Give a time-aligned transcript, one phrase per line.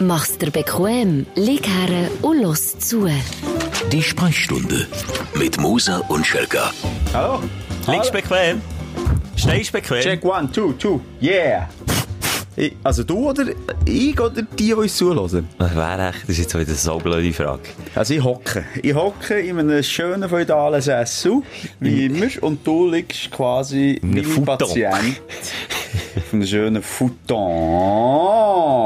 [0.00, 3.08] Mach's dir bequem, lieg her und los zu.
[3.92, 4.86] Die Sprechstunde
[5.34, 6.72] mit Musa und Schelka.
[7.12, 7.40] Hallo?
[7.86, 8.60] Liegst bequem?
[9.36, 10.00] Stehst bequem?
[10.00, 11.00] Check one, two, two.
[11.22, 11.68] Yeah.
[12.56, 13.46] Ich, also du oder
[13.84, 15.48] ich oder die, die uns zuhören?
[15.58, 16.22] Was wäre echt?
[16.22, 17.62] Das ist jetzt wieder so eine blöde Frage.
[17.94, 18.64] Also ich hocke.
[18.82, 21.42] Ich hocke in einem schönen feudalen Sessel,
[21.80, 24.58] wie immer, und du liegst quasi In einem mein Futon.
[24.58, 24.92] Patient
[26.16, 27.38] auf einem schönen Futon.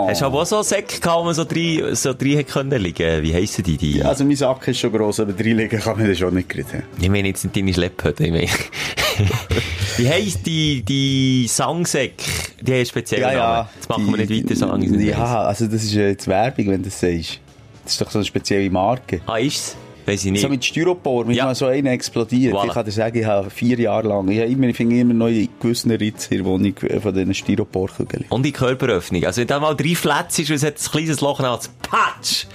[0.08, 2.50] Hast du aber auch so einen Säcke gehabt, wo man so drei, so drei hätte
[2.50, 3.22] können liegen?
[3.22, 3.76] Wie heissen die?
[3.76, 4.02] die?
[4.02, 6.82] Also mein Sack ist schon gross, aber drei liegen kann man das schon nicht kriegen.
[6.98, 8.48] Ich meine jetzt nicht deine Schlepphütte, ich meine.
[9.98, 12.24] Wie heisst die, die Sangsäcke?
[12.58, 13.68] Die haben einen speziellen Namen.
[13.74, 15.04] Jetzt machen wir nicht weiter weiss.
[15.04, 17.40] Ja, also das ist ja jetzt Werbung, wenn du das sagst.
[17.84, 19.20] Das ist doch so eine spezielle Marke.
[19.26, 19.76] Ah, ist's?
[20.08, 20.40] Weiss ich nicht.
[20.40, 21.44] So mit Styropor, mit Ja.
[21.44, 22.54] mal so einer explodiert.
[22.54, 22.66] Voilà.
[22.66, 25.28] Ich kann dir sagen, ich habe vier Jahre lang, ich, immer, ich finde immer noch
[25.28, 26.72] in gewissen Ritz in der Wohnung
[27.02, 28.24] von diesen Styroporkügeln.
[28.30, 29.24] Und die Körperöffnung.
[29.24, 32.46] Also, wenn da mal drei Flätze ist und es hat ein kleines Loch, hat's Patsch!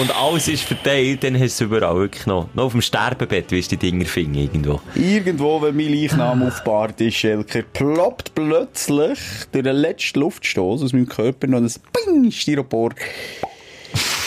[0.00, 2.48] Und alles ist verteilt, dann hast du es überall wirklich noch.
[2.54, 4.80] Noch auf dem Sterbebett wirst du die Dinger finden, irgendwo.
[4.94, 9.18] Irgendwo, wenn mein Leichnam aufgebahrt ist, Schelker, ploppt plötzlich
[9.52, 12.90] durch den letzten Luftstoß aus meinem Körper noch ein Bing, Styropor.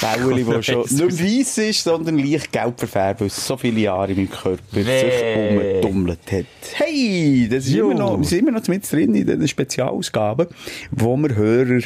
[0.02, 4.18] Bäuerli, das schon nicht weiss ist, sondern leicht gelb verfärbt, weil so viele Jahre in
[4.18, 5.50] meinem Körper sich Nee.
[5.82, 6.46] umgetummelt hat.
[6.76, 7.92] Hey, das ist Jo.
[7.92, 10.48] immer noch, wir sind immer noch mit drin in den Spezialausgaben,
[10.92, 11.82] wo wir Hörer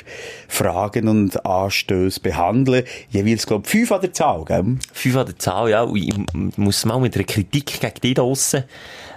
[0.47, 2.83] Fragen und Anstöße behandeln.
[3.09, 4.77] Jeweils, glaube ich, fünf an der Zahl, gell?
[4.93, 5.81] Fünf an der Zahl, ja.
[5.83, 6.13] Und ich
[6.57, 8.21] muss mal mit einer Kritik gegen die da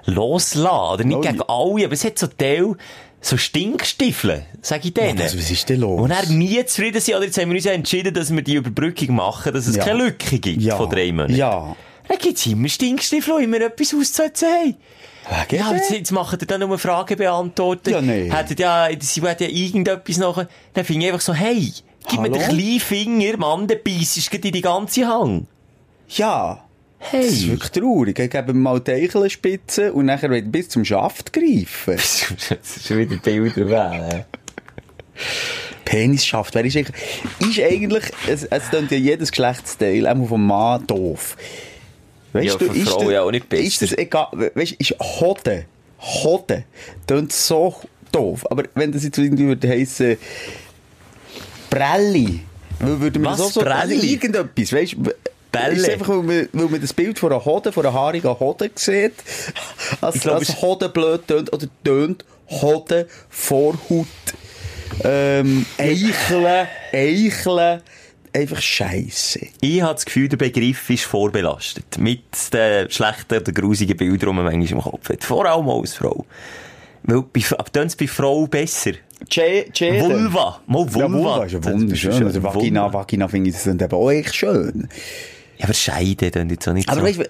[0.06, 0.67] loslassen.
[0.95, 2.75] Oder nicht Oh, gegen alle, aber es hat so Teil,
[3.20, 5.19] so Stinkstiefel, sag ich denen.
[5.19, 6.00] Was, was ist denn los?
[6.00, 8.55] Und er nie zufrieden sind, oder jetzt haben wir uns ja entschieden, dass wir die
[8.55, 9.84] Überbrückung machen, dass es Ja.
[9.84, 11.34] keine Lücke gibt von drei Monaten.
[11.34, 11.75] Ja.
[12.08, 14.75] Dann gibt's immer Stinkstiefel, die immer etwas auszusetzen haben.
[15.50, 17.91] Wegen Ja, jetzt, jetzt machen die dann nur Fragen beantworten.
[17.91, 18.31] Ja, nee.
[18.31, 20.48] Hätten ja, sie hätten ja irgendetwas nachher.
[20.75, 21.73] Dann finde ich einfach so, hey,
[22.08, 22.34] gib mir Hallo?
[22.39, 25.48] den kleinen Finger, Mann, der beißt in die ganze Hang.
[26.11, 26.62] Ja.
[27.11, 27.23] Hey.
[27.23, 28.19] Das ist wirklich traurig.
[28.19, 31.97] Ich gebe mal die Eichelspitze und nachher wird bis zum Schaft greifen.
[31.97, 34.25] das ist schon wieder Bilder wählen.
[35.85, 36.97] Penisschaft, wer ist eigentlich,
[37.39, 41.36] ist eigentlich, es, es klingt ja jedes Geschlechtsteil, auch vom Mann, doof.
[42.33, 43.63] Weißt Ja, für Frauen ja auch nicht besser.
[43.63, 45.64] Ist das egal, weißt du, ist Hoden,
[46.01, 46.64] Hoden,
[47.07, 47.77] klingt so
[48.11, 48.51] doof.
[48.51, 50.17] Aber wenn das jetzt irgendwie würde heissen,
[51.70, 52.41] Prelli,
[52.80, 53.39] würde man Was?
[53.39, 54.13] das auch so, Prelli?
[54.13, 55.13] irgendetwas, weißt du,
[55.58, 55.72] Bälle?
[55.77, 58.39] Ist es einfach, weil man, weil man das Bild von einer Hode, von einer haarigen
[58.40, 59.12] Hode sieht,
[60.00, 64.06] als, Ich glaub, als es- Hode blöd tönt, oder tönt Hode, Vorhaut,
[65.05, 67.80] ähm, Eicheln, Eicheln,
[68.33, 69.40] einfach Scheisse.
[69.61, 71.98] Ich habe das Gefühl, der Begriff ist vorbelastet.
[71.98, 75.24] Mit den schlechten oder grusigen Bildern, die man manchmal im Kopf hat.
[75.24, 76.24] Vor allem als Frau.
[77.02, 77.18] Weil,
[77.58, 78.92] aber dann bei Frau besser.
[79.30, 80.61] Che, che, Vulva.
[80.67, 80.98] Mal Vulva.
[81.00, 82.24] Ja, Vulva ist ja wunderschön.
[82.27, 82.92] Also Vagina.
[82.92, 84.88] Vagina finde ich das dann eben auch echt schön.
[85.58, 87.06] Ja, aber Scheide dann jetzt auch nicht Aber so.
[87.06, 87.20] weißt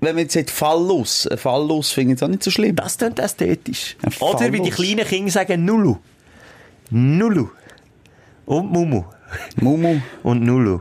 [0.00, 2.76] wenn man jetzt sagt Phallus, ein Phallus finde ich jetzt auch nicht so schlimm.
[2.76, 3.96] Das klingt ästhetisch.
[4.20, 5.96] Oder wie die kleinen Kinder sagen, Nulu.
[6.90, 7.48] Nulu.
[8.46, 9.04] Und Mumu.
[9.60, 10.00] Mumu.
[10.22, 10.80] Und Nulu.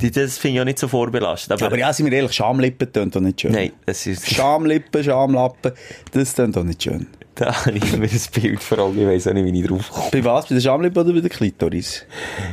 [0.00, 1.52] Die- Das finde ich auch nicht so vorbelastet.
[1.52, 3.52] Aber, Aber ja, sind wir ehrlich, Schamlippen tönt doch nicht schön.
[3.52, 4.26] nein, das ist...
[4.30, 5.72] Schamlippen, Schamlappen,
[6.12, 7.06] das tönt doch nicht schön.
[7.44, 9.90] Da habe ich immer ein Bild vor Augen, ich weiss auch nicht, wie ich drauf
[9.90, 10.10] komme.
[10.12, 10.46] Bei was?
[10.46, 12.04] Bei der Schamlippe oder bei der Klitoris?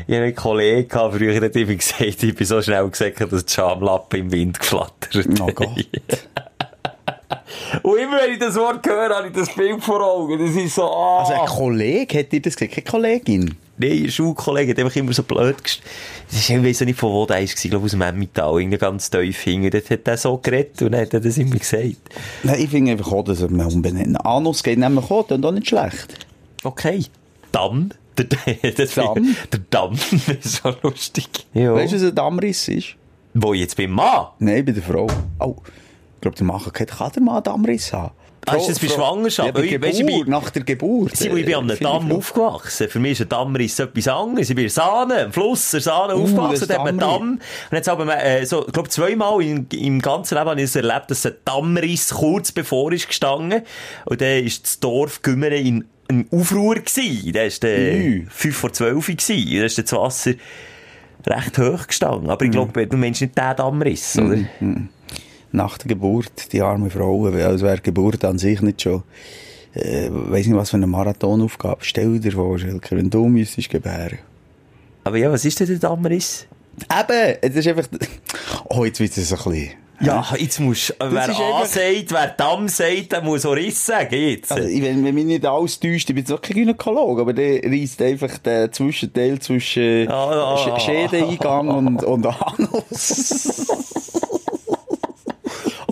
[0.07, 3.53] Ich hatte einen Kollegen, früher hat immer gesagt, ich bin so schnell gesagt, dass die
[3.53, 5.69] Schamlappen im Wind geflattert Oh Gott.
[7.83, 10.39] Und immer wenn ich das Wort höre, habe ich das Bild vor Augen.
[10.39, 11.19] Das ist so, ah.
[11.19, 12.75] Also ein Kollege, hat dir das gesagt?
[12.75, 13.57] Keine Kollegin?
[13.79, 15.81] Nein, ein Schulkollege hat einfach immer so blöd gest...
[16.29, 18.59] Das ist, ich weiss auch nicht, von wo der ist, ich glaube aus dem Emmental,
[18.59, 19.69] irgendwie ganz tief hinten.
[19.69, 21.95] Dort hat er so geredet und dann hat er das immer gesagt.
[22.43, 24.17] Nein, ich finde einfach auch, dass wir umbenennen.
[24.17, 26.25] Anus geht nämlich auch, tönt auch nicht schlecht.
[26.63, 27.05] Okay.
[27.51, 27.91] Damm.
[28.17, 28.25] Der,
[28.71, 29.35] das Damm?
[29.51, 29.93] Der Damm,
[30.41, 31.29] ist so lustig.
[31.53, 31.73] Ja.
[31.73, 32.95] Weißt du, was ein Dammriss ist?
[33.33, 34.27] Wo jetzt beim Mann?
[34.39, 35.07] Nein, bei der Frau.
[35.39, 35.55] Oh,
[36.15, 38.11] ich glaube, der Mann kann, kann der Mann einen Dammriss haben.
[38.47, 39.47] Ah, ist das bei Schwangerschaft?
[39.47, 41.15] Ja, bei Weil ich- Geburt, bei- nach der Geburt.
[41.17, 42.87] Sie, ich bin an einem Damm aufgewachsen.
[42.89, 44.49] Für mich ist ein Dammriss etwas anderes.
[44.49, 46.59] Ich bin in Sahne, am Fluss, der Sahne Uh, aufgewachsen.
[46.59, 46.97] das Da hat man.
[46.97, 47.21] Damm.
[47.33, 47.41] Und
[47.71, 50.75] jetzt haben wir, äh, so, ich glaube, zweimal im, im ganzen Leben habe ich es
[50.75, 53.61] erlebt, dass ein Dammriss kurz bevor ist gestanden.
[54.05, 57.33] Und dann ist das Dorf Gümmere in, in Aufruhr gewesen.
[57.33, 58.27] Da ist der Ui.
[58.29, 59.59] 5 vor 12 gewesen.
[59.59, 60.31] Da ist das Wasser
[61.25, 62.29] recht hoch gestanden.
[62.29, 64.37] Aber ich glaube, du meinst nicht den Dammriss, oder?
[65.57, 69.01] Nach der Geburt, die arme Frau, als wäre Geburt an sich nicht schon,
[69.73, 71.79] äh, weiss nicht, was für eine Marathonaufgabe.
[71.81, 74.19] Stell dir vor, Schelke, wenn du müsstest gebären.
[75.03, 76.45] Aber ja, was ist denn der Dammriss?
[76.91, 77.87] Eben, es ist einfach,
[78.69, 79.69] oh, jetzt wird es ein bisschen,
[79.99, 84.13] Ja, jetzt musst, äh, wer A sagt, wer Damm sagt, der muss auch Riss sagen,
[84.13, 84.51] jetzt.
[84.51, 87.63] Also, wenn, wenn mich nicht alles täuscht, ich bin jetzt auch kein Gynäkologe, aber der
[87.63, 90.79] reißt einfach den Zwischenteil zwischen Ah, ah, Sch- ah.
[90.79, 93.65] Schädeneingang und, und Anus.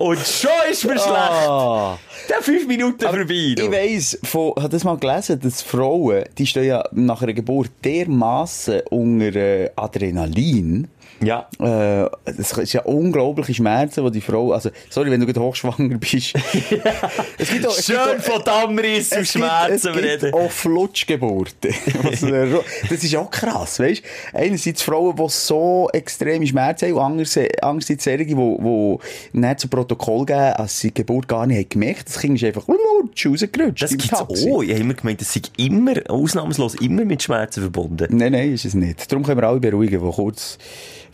[0.06, 1.08] Und schon ist mir schlecht.
[1.08, 1.98] Ah.
[2.30, 3.26] Der fünf Minuten vorbei.
[3.28, 3.72] Ich du.
[3.72, 7.72] weiss, von, ich habe das mal gelesen, dass Frauen, die stehen ja nach einer Geburt
[7.84, 10.88] dermassen unter äh, Adrenalin.
[11.26, 11.48] Ja.
[11.60, 15.98] Äh, das ist ja unglaubliche Schmerzen, die die Frau, also, sorry, wenn du gerade hochschwanger
[15.98, 16.34] bist.
[17.38, 20.34] es gibt auch, es gibt Schön auch- von Dammriss und es gibt, es Schmerzen gibt
[20.34, 21.74] auch Flutschgeburten.
[22.90, 24.02] Das ist auch krass, weißt
[24.34, 24.38] du?
[24.38, 28.98] Einerseits Frauen, die so extreme Schmerzen haben, und andererseits, andererseits solche, die, die
[29.34, 32.08] nicht zu Protokoll geben, als sie die Geburt gar nicht haben gemerkt.
[32.08, 33.82] Das Kind ist einfach rausgerutscht.
[33.82, 34.52] Das gibt's Taxi.
[34.52, 34.62] auch.
[34.64, 38.08] Ich habe immer gemeint, das sei immer, ausnahmslos immer mit Schmerzen verbunden.
[38.18, 39.12] Nein, nein, ist es nicht.
[39.12, 40.58] Darum können wir alle beruhigen, die kurz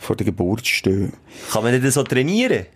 [0.02, 1.12] vor der Geburt stehen.
[1.50, 2.66] Kann man nicht so trainieren?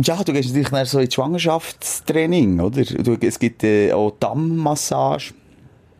[0.00, 2.82] Ja, du gehst natürlich dann so ins Schwangerschaftstraining, oder?
[2.82, 5.34] Du, es gibt äh, auch Dammmassage.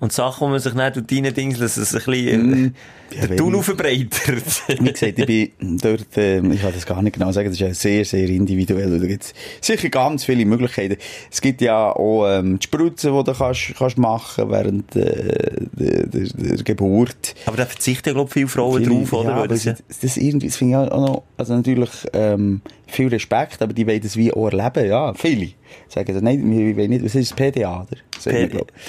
[0.01, 2.75] Und Sachen, wo man sich nicht durch deine Dings, dass es ein bisschen, Mm.
[3.11, 4.45] Der Tunnel verbreitert.
[4.81, 7.61] Wie gesagt, ich bin dort, ähm, ich kann das gar nicht genau sagen, das ist
[7.61, 8.99] ja sehr, sehr individuell.
[8.99, 10.97] Da gibt's sicher ganz viele Möglichkeiten.
[11.31, 16.07] Es gibt ja auch ähm, die Spritzen, die du kannst, kannst machen während äh, der,
[16.07, 17.35] der, der Geburt.
[17.47, 19.31] Aber da verzichten, glaube ich, viele Frauen Viele- drauf, oder?
[19.31, 23.61] Ja, aber das das, irgendwie, das finde ich auch noch, also natürlich ähm, viel Respekt,
[23.63, 25.51] aber die wollen das wie auch erleben, ja, viele.
[25.89, 28.01] Sagen so, nein, wir wollen nicht, was ist das, PDA, oder?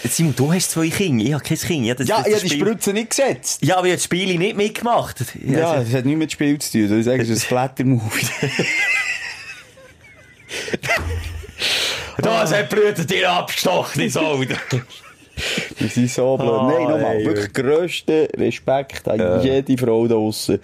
[0.10, 1.86] Simon, du hast zwei Kinder, ich habe kein Kind.
[1.86, 3.64] Ich das, Ja, das ich habe die Spritze nicht gesetzt.
[3.64, 5.24] Ja, aber ich habe das Spiel nicht mitgemacht.
[5.46, 7.00] Ja, Also- das hat nichts mit Spiel zu tun.
[7.00, 8.28] Es ist ein Splatter-Movie.
[12.22, 14.48] Das hat Brüder dir abgestochen ins Auge.
[15.78, 16.50] Wir sind so blöd.
[16.50, 17.16] Ah, Nein, nochmal.
[17.18, 20.60] ey, Wirklich grössten Respekt an jede Frau da draussen,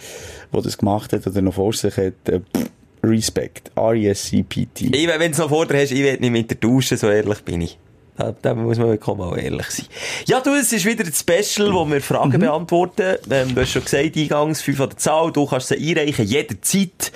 [0.54, 2.14] die das gemacht hat oder noch vor sich hat.
[2.28, 2.70] Äh, pff,
[3.04, 3.72] Respekt.
[3.76, 4.92] R-E-S-C-P-T.
[4.92, 7.42] Wenn du es noch vor dir hast, ich will nicht mit der Dusche, so ehrlich
[7.44, 7.78] bin ich.
[8.18, 9.86] Da, da muss man mal ehrlich sein.
[10.26, 13.18] Ja, du, es ist wieder ein Special, wo wir Fragen beantworten.
[13.30, 17.12] Ähm, du hast schon gesagt, eingangs 5 an der Zahl, du kannst sie einreichen, jederzeit.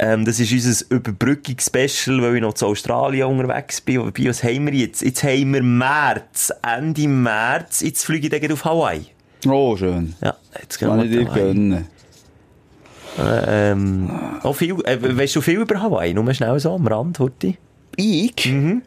[0.00, 4.00] Ähm, das ist unser Überbrückungsspecial, weil ich noch zu Australien unterwegs bin.
[4.00, 5.02] Wobei, was haben wir jetzt?
[5.02, 9.06] Jetzt haben wir März, Ende März, jetzt fliege ich dann auf Hawaii.
[9.46, 10.14] Oh, schön.
[10.20, 11.86] Ja, jetzt gehen Kann wir ich dir gönnen.
[13.18, 14.10] Ähm,
[14.42, 16.14] auch viel, äh, weißt du viel über Hawaii?
[16.14, 17.58] Nur schnell so am Rand, Horti.
[17.96, 18.46] Ich?
[18.46, 18.82] Mhm.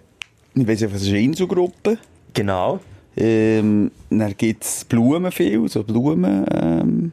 [0.55, 1.97] Ich weiss einfach, es ist eine Inselgruppe.
[2.33, 2.79] Genau.
[3.17, 7.11] Ähm, dann gibt es Blumen viel, so Blumen, ähm,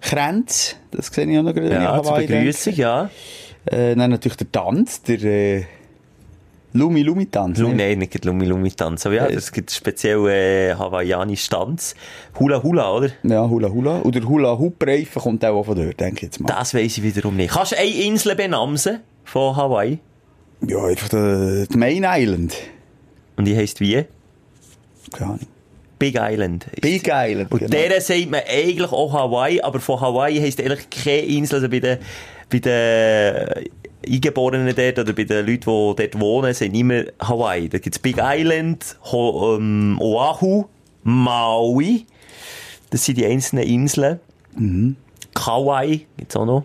[0.00, 2.16] Kränze, das sehe ich auch noch gerade, Ja, zur.
[2.16, 3.10] Begrüßung, ja.
[3.66, 5.64] Äh, dann natürlich der Tanz, der äh,
[6.72, 7.58] Lumi-Lumi-Tanz.
[7.58, 7.74] Lu ne?
[7.74, 9.04] nein, nicht Lumi Lumi Tanz.
[9.06, 11.94] Aber ja, das gibt speziell äh, hawaiianisch Tanz.
[12.38, 13.10] Hula Hula, oder?
[13.24, 13.98] Ja, Hula Hula.
[13.98, 16.48] Und der Hula Hoop Reifen kommt auch von dort, denke ich jetzt mal.
[16.48, 17.52] Das weiss ich wiederum nicht.
[17.52, 19.98] Kannst du eine Insel benamsen von Hawaii?
[20.66, 22.56] Ja, einfach der, die Main Island.
[23.36, 24.04] Und die heisst wie?
[25.12, 25.46] Keine Ahnung.
[25.98, 26.66] Big Island.
[26.80, 27.70] Big Island, Und genau.
[27.70, 31.56] der sagt man eigentlich auch Hawaii, aber von Hawaii heisst eigentlich keine Insel.
[31.56, 31.98] Also bei den,
[32.48, 33.68] bei den
[34.06, 35.62] Eingeborenen dort oder bei den Leuten, die
[36.08, 37.68] dort wohnen, sind immer Hawaii.
[37.68, 40.64] Da gibt's Big Island, Ho ähm, Oahu,
[41.02, 42.06] Maui.
[42.88, 44.20] Das sind die einzelnen Inseln.
[45.34, 46.64] Kauai gibt's auch noch.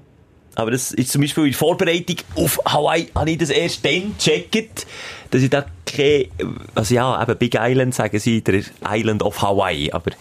[0.55, 4.87] Aber das ist zum Beispiel in Vorbereitung auf Hawaii, habe ich das erst dann gecheckt,
[5.31, 6.27] dass ich da keine,
[6.73, 10.11] also ja, eben Big Island sagen sie, der Island of Hawaii, aber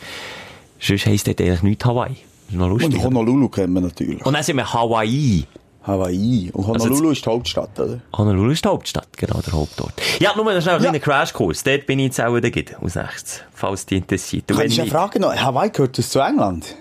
[0.81, 2.17] sonst heisst das eigentlich nicht Hawaii.
[2.47, 2.95] Das ist noch lustig.
[2.95, 4.25] Und Honolulu kennt man natürlich.
[4.25, 5.45] Und dann sind wir Hawaii.
[5.87, 6.51] Hawaii.
[6.53, 8.01] Und Also Honolulu ist die Hauptstadt, oder?
[8.17, 9.93] Honolulu ist die Hauptstadt, genau, der Hauptort.
[10.19, 10.79] Ja, nur noch schnell Ja.
[10.81, 11.63] kleinen Crashkurs.
[11.63, 12.51] Dort bin ich jetzt auch wieder
[12.81, 13.43] als nächstes.
[13.53, 14.51] Falls dich interessiert.
[14.51, 16.75] Und Kann wenn ich ja fragen noch, Hawaii gehört das zu England?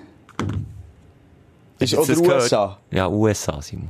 [1.83, 2.35] Ist, oder?
[2.37, 2.77] USA?
[2.91, 3.89] Ja, USA, Simon.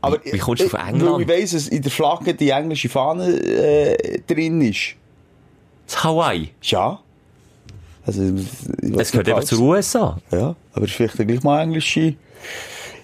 [0.00, 1.22] Aber wie kommst du auf ich- England?
[1.22, 4.94] Ich weiss, dass in der Flagge die englische Fahne äh, drin ist.
[5.86, 6.50] Das Hawaii.
[6.62, 7.00] Ja.
[8.06, 8.22] Also,
[8.82, 10.18] Das gehört einfach zur USA.
[10.30, 12.14] Ja, aber es ist vielleicht gleich mal englische...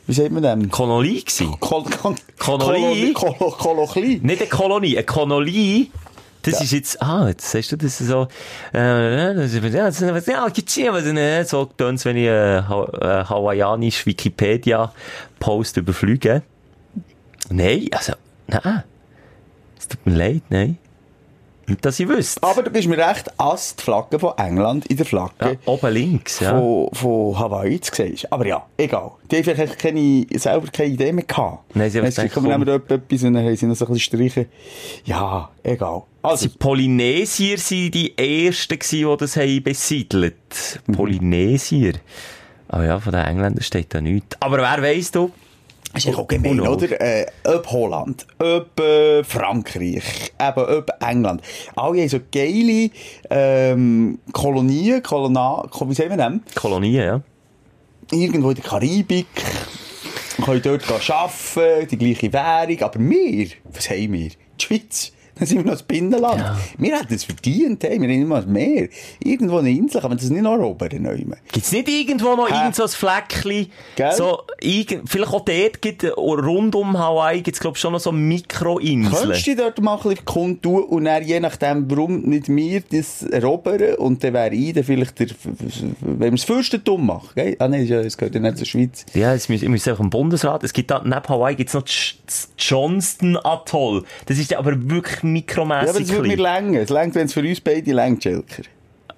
[0.06, 0.70] Wie sagt man dem?
[0.70, 1.48] Kolonie gsi.
[1.60, 3.12] Kol Kol Kolonie?
[3.14, 4.20] Kol Kol Kolochli.
[4.22, 5.90] Nicht eine Kolonie, eine Kolonie.
[6.44, 8.28] Das ist jetzt, ah, jetzt sagst du das so,
[8.72, 12.26] äh, das ist, ja, das ist, ja, gibt's hier, was, ne, so tönt's, wenn ich,
[12.26, 16.42] äh, äh, hawaiianisch Wikipedia-Post überfliege.
[17.50, 18.12] Nein, also,
[18.46, 18.84] nein.
[19.78, 20.78] Es tut mir leid, nein.
[21.80, 22.42] Dass ich wüsste.
[22.42, 25.92] Aber du gibst mir recht, als die Flagge von England in der Flagge Ja, oben
[25.92, 26.50] links, ja.
[26.58, 28.30] von, von Hawaii zu sehen ist.
[28.32, 29.12] Aber ja, egal.
[29.30, 31.74] Die haben vielleicht keine, selber keine Idee mehr gehabt.
[31.74, 32.66] Nein, sie haben kommen komm.
[32.66, 34.46] wir etwas und dann haben sie noch so ein bisschen streichen.
[35.04, 36.02] Ja, egal.
[36.22, 40.80] Also, Die Polynesier waren die ersten, die das haben besiedelt.
[40.94, 41.94] Polynesier.
[42.68, 44.36] Aber ja, von den Engländern steht da nichts.
[44.40, 45.30] Aber wer weiss du?
[45.94, 46.76] Das ist ja auch gemein, Und auch.
[46.76, 47.00] oder?
[47.00, 51.40] Äh, ob Holland, ob äh, Frankreich, eben ob England.
[51.76, 52.90] Alle haben so geile
[53.30, 56.32] ähm, Kolonien, Kolona, wie sagen wir das?
[56.60, 57.20] Kolonien, ja.
[58.10, 59.26] Irgendwo in der Karibik.
[60.44, 62.82] Können dort arbeiten, die gleiche Währung.
[62.82, 64.28] Aber wir, was haben wir?
[64.30, 65.12] Die Schweiz.
[65.36, 66.42] Dann sind wir noch das Binnenland.
[66.78, 68.00] Wir hätten es verdient, hey.
[68.00, 68.88] wir haben mal mehr.
[69.22, 70.90] Irgendwo eine Insel, kann man das nicht noch erobern?
[70.90, 71.36] nehmen?
[71.52, 72.54] Gibt's nicht irgendwo noch Hä?
[72.54, 73.70] irgend so ein Fleckchen?
[73.96, 74.12] Gell?
[74.12, 79.12] So, vielleicht auch dort gibt, rund um Hawaii gibt's, glaub schon noch so Mikroinseln.
[79.12, 83.22] Könntest du dort mal ein bisschen kundtun und dann, je nachdem, warum nicht wir das
[83.22, 85.28] erobern und dann wäre ich dann vielleicht der,
[86.00, 87.56] wenn wir das Fürstentum machen, gell?
[87.58, 89.04] Ah, nein, es gehört ja nicht zur Schweiz.
[89.14, 90.64] Ja, es müssen, ich muss einfach im Bundesrat.
[90.64, 94.04] Es gibt da, neben Hawaii gibt's noch das das Johnston Atoll.
[94.26, 96.80] Das ist ja aber wirklich Ja, aber mikromässig das würde mir länger.
[96.80, 98.62] Es längt, wenn es für uns beide längt, Schelker.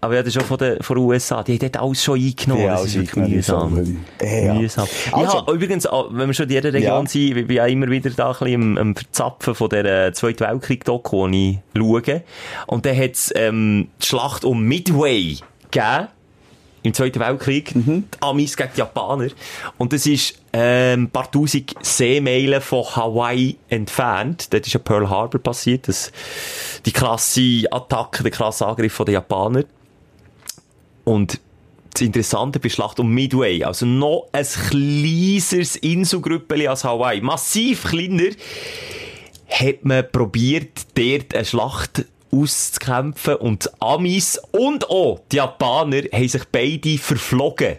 [0.00, 1.42] Aber ja, das ist auch von den, von den USA.
[1.42, 2.62] Die haben dort alles schon eingenommen.
[2.64, 3.96] Ja, das ist mühsam.
[4.22, 4.54] Ja.
[4.54, 4.86] Mühsam.
[5.10, 7.06] Also- ja, übrigens, wenn wir schon in jeder Region Ja.
[7.08, 10.40] sind, ich bin ja immer wieder da ein bisschen am, am Verzapfen von der Zweiten
[10.40, 12.22] Weltkrieg-Doku, die ich schaue.
[12.66, 15.38] Und dann hat's, ähm, die Schlacht um Midway
[15.70, 16.08] gegeben.
[16.87, 17.75] Im Zweiten Weltkrieg.
[17.75, 18.05] Mhm.
[18.14, 19.31] Die Amis gegen die Japaner.
[19.76, 24.52] Und das ist, ähm, ein paar tausend Seemeilen von Hawaii entfernt.
[24.52, 25.88] Dort ist ja Pearl Harbor passiert.
[25.88, 26.12] Das,
[26.85, 29.64] die krasse Attacke, der krasse Angriff der Japaner.
[31.02, 31.40] Und
[31.93, 38.31] das Interessante bei Schlacht um Midway, also noch ein kleineres Inselgrüppeli als Hawaii, massiv kleiner,
[39.49, 42.05] hat man probiert, dort eine Schlacht
[42.43, 47.76] auszukämpfen und die Amis und auch die Japaner haben sich beide verflogen.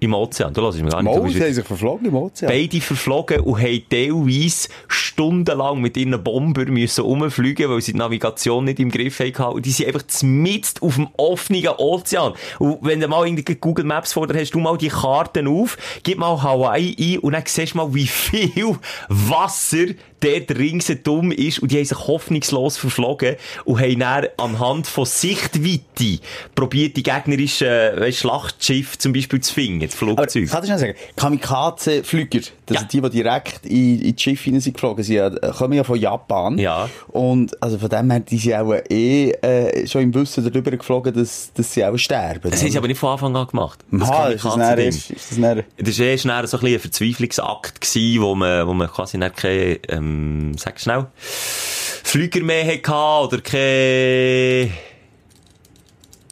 [0.00, 0.52] Im Ozean.
[0.52, 1.16] Du hörst mich gar nicht.
[1.16, 2.50] Mal, sie haben sich verflogen im Ozean.
[2.50, 8.64] beide verflogen und haben teilweise stundenlang mit ihren Bomber müssen rumfliegen, weil sie die Navigation
[8.64, 9.54] nicht im Griff hatten.
[9.54, 12.34] Und die sind einfach zmitzt auf dem offenen Ozean.
[12.58, 15.78] Und wenn du mal irgendwie Google Maps vor dir hast, du mal die Karten auf,
[16.02, 18.76] gib mal Hawaii ein und dann siehst du mal, wie viel
[19.08, 19.86] Wasser
[20.24, 21.58] dort ringsherum ist.
[21.60, 26.18] Und die haben sich hoffnungslos verflogen und haben dann anhand von Sichtweite
[26.54, 30.50] probiert, die gegnerischen weißt, Schlachtschiffe zum Beispiel zu finden, das Aber Flugzeug.
[30.50, 32.80] kann ich sagen, Kamikaze-Flüger, das Ja.
[32.80, 35.84] sind die, die direkt in, in die Schiffe hinein sind geflogen sind, ja, kommen ja
[35.84, 36.58] von Japan.
[36.58, 36.88] Ja.
[37.08, 41.12] Und also von dem her, die sind auch eh äh, schon im Wissen darüber geflogen,
[41.14, 42.50] dass, dass sie auch sterben.
[42.50, 43.80] Das haben sie aber nicht von Anfang an gemacht.
[44.00, 46.80] Aha, ist das, dann erst, ist das dann, Das war erst so ein, bisschen ein
[46.80, 50.13] Verzweiflungsakt, gewesen, wo man, wo man quasi nicht keine, ähm,
[50.56, 52.92] sag schnell, Flüger mehr hatte
[53.26, 54.70] oder keine,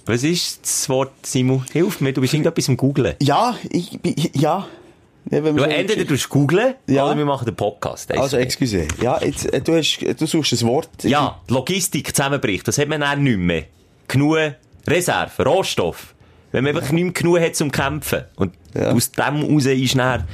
[0.07, 1.65] was ist das Wort, Simon?
[1.73, 3.15] Hilf mir, du bist irgendetwas im Googlen.
[3.23, 4.67] ja, ich, bin- ja.
[5.31, 7.07] ja Du, entweder du googlen Ja.
[7.07, 8.11] oder wir machen den Podcast.
[8.13, 8.89] Also, excuse.
[9.01, 10.91] Ja, jetzt, äh, du, hast, du suchst ein Wort.
[11.05, 13.65] Ja, Logistik zusammenbricht, das hat man dann nicht mehr.
[14.09, 14.37] Genug
[14.87, 16.15] Reserven, Rohstoff.
[16.51, 18.25] Wenn man einfach nicht mehr genug hat zum Kämpfen.
[18.35, 18.91] Und Ja.
[18.91, 20.25] aus dem heraus ist dann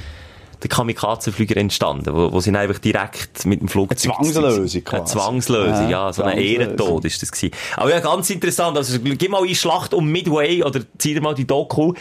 [0.61, 4.17] der Kamikazenflüger entstanden, wo, wo sie dann einfach direkt mit dem Flugzeug...
[4.17, 5.13] Eine Zwangslösung Eine quasi.
[5.13, 6.37] Zwangslösung, Ja, ja, so ein.
[6.37, 7.53] Ehrentod ist das gewesen.
[7.75, 11.35] Aber ja, ganz interessant, also gib mal in Schlacht um Midway oder zieh dir mal
[11.35, 11.93] die Doku.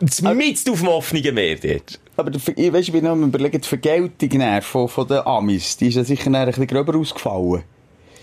[0.00, 2.00] Mitten auf dem offenen Meer dort.
[2.16, 5.88] Aber ich, weißt, ich bin noch am überlegen, die Vergeltung von, von den Amis, die
[5.88, 7.62] ist ja sicher ein bisschen gröber ausgefallen.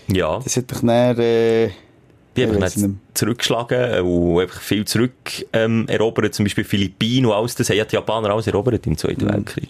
[0.08, 0.38] Ja.
[0.42, 1.70] Das hat doch dann, äh,
[2.36, 2.78] Die haben nicht.
[3.14, 5.12] zurückgeschlagen und einfach viel zurück
[5.52, 6.32] ähm, erobert.
[6.34, 9.68] Zum Beispiel Philippinen und alles, das haben ja die Japaner alles erobert im Zweiten Weltkrieg.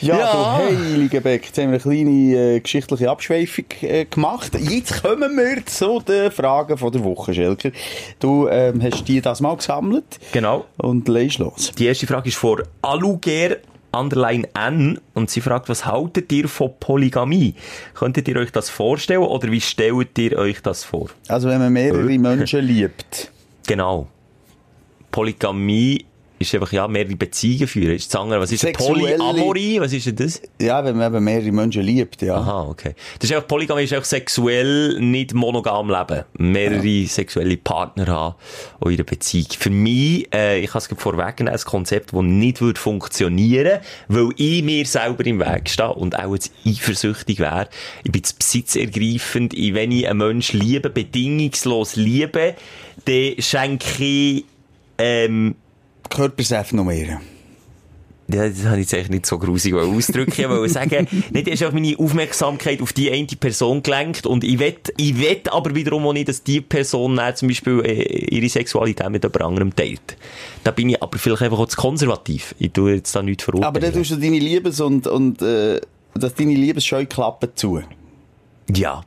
[0.00, 0.32] Ja, Ja.
[0.32, 2.10] du heilige Beck, jetzt haben wir eine kleine
[2.56, 4.52] äh, geschichtliche Abschweifung äh, gemacht.
[4.58, 7.70] Jetzt kommen wir zu den Fragen von der Woche, Schelker.
[8.20, 10.66] Du ähm, hast die das mal gesammelt Genau.
[10.76, 11.72] und legst los.
[11.78, 13.56] Die erste Frage ist vor Aluger
[13.94, 17.54] Underline N und sie fragt, was haltet ihr von Polygamie?
[17.94, 21.08] Könntet ihr euch das vorstellen oder wie stellt ihr euch das vor?
[21.28, 22.18] Also wenn man mehrere Äh.
[22.18, 23.30] Menschen liebt.
[23.66, 24.08] Genau.
[25.10, 26.04] Polygamie
[26.38, 27.94] ist einfach, ja, mehrere Beziehungen führen.
[27.94, 29.80] Ist das andere, was ist Sexuelle- Polyamorie?
[29.80, 30.42] Was ist denn das?
[30.60, 32.36] Ja, wenn man eben mehrere Menschen liebt, ja.
[32.36, 32.94] Aha, okay.
[33.18, 36.24] Das ist einfach, Polygamie ist einfach sexuell nicht monogam leben.
[36.36, 38.34] Mehrere sexuelle Partner haben
[38.84, 39.46] in ihrer Beziehung.
[39.58, 44.62] Für mich, äh, ich kann es vorwegnehmen, ein Konzept, das nicht würde funktionieren, weil ich
[44.62, 47.68] mir selber im Weg stehe und auch jetzt eifersüchtig wäre.
[48.02, 49.54] Ich bin zu besitzergreifend.
[49.54, 52.54] Wenn ich einen Menschen liebe, bedingungslos liebe,
[53.04, 54.44] dann schenke ich,
[54.98, 55.54] ähm,
[56.14, 57.20] Körpersäfte noch mehr.
[58.28, 60.32] ja, das habe ich jetzt eigentlich nicht so grusig ausdrücken.
[60.40, 64.76] Ich wollte sagen, nicht, auch meine Aufmerksamkeit auf die eine Person gelenkt und ich will,
[64.96, 69.10] ich will aber wiederum auch nicht, dass die Person dann zum Beispiel äh, ihre Sexualität
[69.10, 70.16] mit jemand anderem teilt.
[70.62, 72.54] Da bin ich aber vielleicht einfach auch zu konservativ.
[72.58, 73.68] Ich tue jetzt da nichts verurteilen.
[73.68, 75.80] Aber dann tust du deine Liebes- und, und äh,
[76.14, 77.82] dass deine Liebesscheuklappen zu.
[78.74, 79.02] Ja.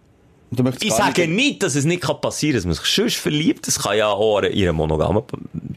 [0.79, 3.67] Ich sage nicht- nicht, dass es nicht kann passieren kann, dass man sich sonst verliebt.
[3.67, 5.23] Das kann ja auch in einer monogamen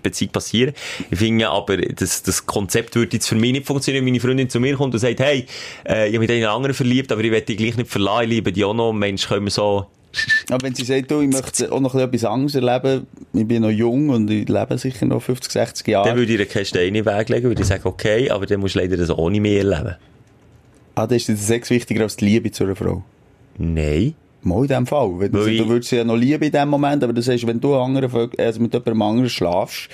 [0.02, 0.74] Beziehung passieren.
[1.10, 4.48] Ich finde aber, das, das Konzept würde jetzt für mich nicht funktionieren, wenn meine Freundin
[4.48, 5.46] zu mir kommt und sagt, hey,
[5.88, 8.24] äh, ich habe mich in einen anderen verliebt, aber ich werde dich gleich nicht verlassen,
[8.24, 8.92] ich liebe dich auch noch.
[8.92, 9.86] Mensch, können wir so...
[10.50, 13.70] Aber wenn sie sagt, du, ich möchte auch noch etwas anderes erleben, ich bin noch
[13.70, 16.16] jung und ich lebe sicher noch 50, 60 Dann Jahre.
[16.16, 18.58] würde ich ihr keine Steine in den Weg legen, würde ich sagen, okay, aber dann
[18.60, 19.96] musst du leider das ohne mich erleben.
[20.96, 23.04] Ah, dann ist der Sex wichtiger als die Liebe zu einer Frau.
[23.58, 24.14] Nein.
[24.42, 25.10] Mal in dem Fall.
[25.18, 27.46] Weil du, ich- du würdest sie ja noch lieben in dem Moment, aber du sagst,
[27.46, 29.88] wenn du anderen, also mit jemandem anderen schlafst,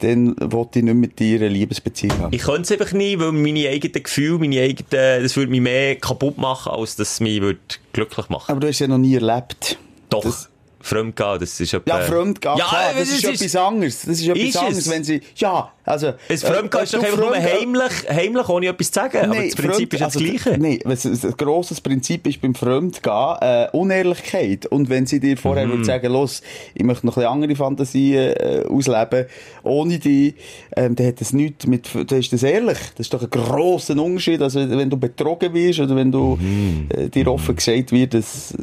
[0.00, 2.32] dann wollte ich nicht mit dir eine Liebesbeziehung haben.
[2.34, 5.96] Ich könnte es einfach nie, weil meine eigenen Gefühle, meine eigenen, das würde mich mehr
[5.96, 7.60] kaputt machen, als dass es mich würde
[7.92, 9.78] glücklich machen aber du hast es ja noch nie erlebt.
[10.10, 10.48] Doch, Das-
[10.84, 11.98] Fremdgehen, das ist etwa...
[12.00, 14.00] Ja, Fremdgehen, Ja, klar, das es ist, etwas anderes.
[14.00, 14.90] Das ist etwas Ist anderes, es?
[14.90, 16.12] wenn sie, ja, also...
[16.28, 19.18] Das äh, Fremdgehen ob ist doch einfach nur heimlich, heimlich, ohne etwas zu sagen.
[19.18, 20.58] aber das Prinzip Fremd- ist ja das also, Gleiche.
[20.58, 24.66] Nein, ein grosses Prinzip ist beim Fremdgehen äh, Unehrlichkeit.
[24.66, 26.42] Und wenn sie dir vorher würde sagen, los,
[26.74, 29.26] ich möchte noch ein bisschen andere Fantasien äh, ausleben,
[29.62, 30.34] ohne die,
[30.76, 32.78] ähm, dann hat das nichts mit, dann ist das ehrlich.
[32.96, 34.40] Das ist doch ein grosser Unterschied.
[34.42, 36.88] Also wenn du betrogen wirst oder wenn du Mhm.
[36.90, 38.54] äh, dir offen gesagt wird, dass,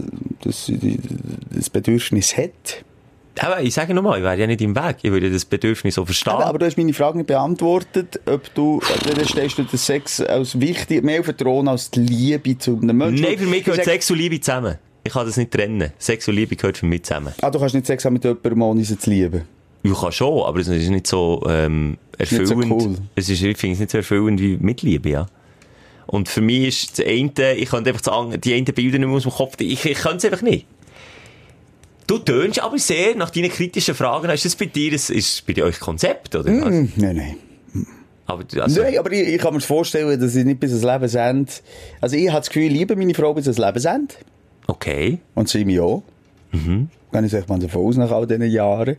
[0.42, 0.72] dass
[1.52, 2.84] das Bedürfnis hat.
[3.38, 4.98] Aber ich sage nochmal, ich wäre ja nicht im Weg.
[5.02, 6.34] Ich würde das Bedürfnis so verstehen.
[6.34, 10.22] Aber, aber du hast meine Frage nicht beantwortet, ob du, dann stellst du den Sex
[10.22, 13.24] als wichtig, mehr auf den Thron als die Liebe zu einem Menschen.
[13.24, 14.76] Nein, für mich Ich gehört Sex und Liebe zusammen.
[15.04, 15.92] Ich kann das nicht trennen.
[15.98, 17.34] Sex und Liebe gehört für mich zusammen.
[17.42, 19.44] Ah, du kannst nicht Sex haben mit jemandem, ohne sie zu lieben.
[19.82, 22.72] Ich kann schon, aber es ist nicht so ähm, nicht so erfüllend.
[22.72, 22.96] cool.
[23.16, 25.28] Es ist, ich finde es nicht so erfüllend wie mit Liebe, ja.
[26.06, 29.08] Und für mich ist das eine, ich könnte einfach das andere, die einen Bilder nicht
[29.08, 30.66] mehr aus dem Kopf, ich, ich könnte es einfach nicht.
[32.10, 35.62] Du tönst aber sehr nach deinen kritischen Fragen, ist das bei dir, ist es bei
[35.62, 36.52] euch Konzept, oder?
[36.60, 36.66] was?
[36.70, 37.36] Hm, nein, nein.
[38.26, 41.52] Aber, also, Nein, aber ich, ich kann mir vorstellen, dass ich nicht bis ans Lebensende...
[42.02, 44.16] Also ich habe das Gefühl, ich liebe meine Frau bis ans Lebensende.
[44.66, 45.20] okay.
[45.36, 46.02] Und sie mich auch.
[46.52, 46.90] Mhm.
[47.12, 48.98] Kann ich mal davon aus, nach all diesen Jahren.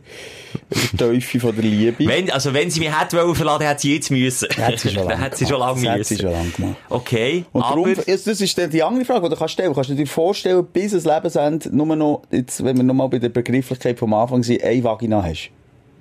[0.91, 2.05] Die Teufel von der Liebe.
[2.05, 4.49] Wenn, also wenn sie mich hätte verlassen, hätte sie jetzt müssen.
[4.57, 5.75] Hat sie schon lange hat sie schon gemacht.
[5.81, 6.15] lange Das müssen.
[6.17, 6.75] sie schon lange gemacht.
[6.89, 7.75] Okay, Und aber...
[7.75, 9.73] darum, das das ist die andere Frage, die du kannst stellen.
[9.73, 13.29] Kannst du dir vorstellen, bis ans Lebensende nur noch, jetzt, wenn wir nochmal bei der
[13.29, 15.49] Begrifflichkeit vom Anfang sind, eine Vagina hast?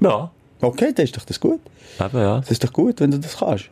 [0.00, 0.30] Ja,
[0.62, 1.60] Okay, dann ist doch das gut.
[1.98, 2.40] eben, ja.
[2.40, 3.70] Das ist doch gut, wenn du das kannst.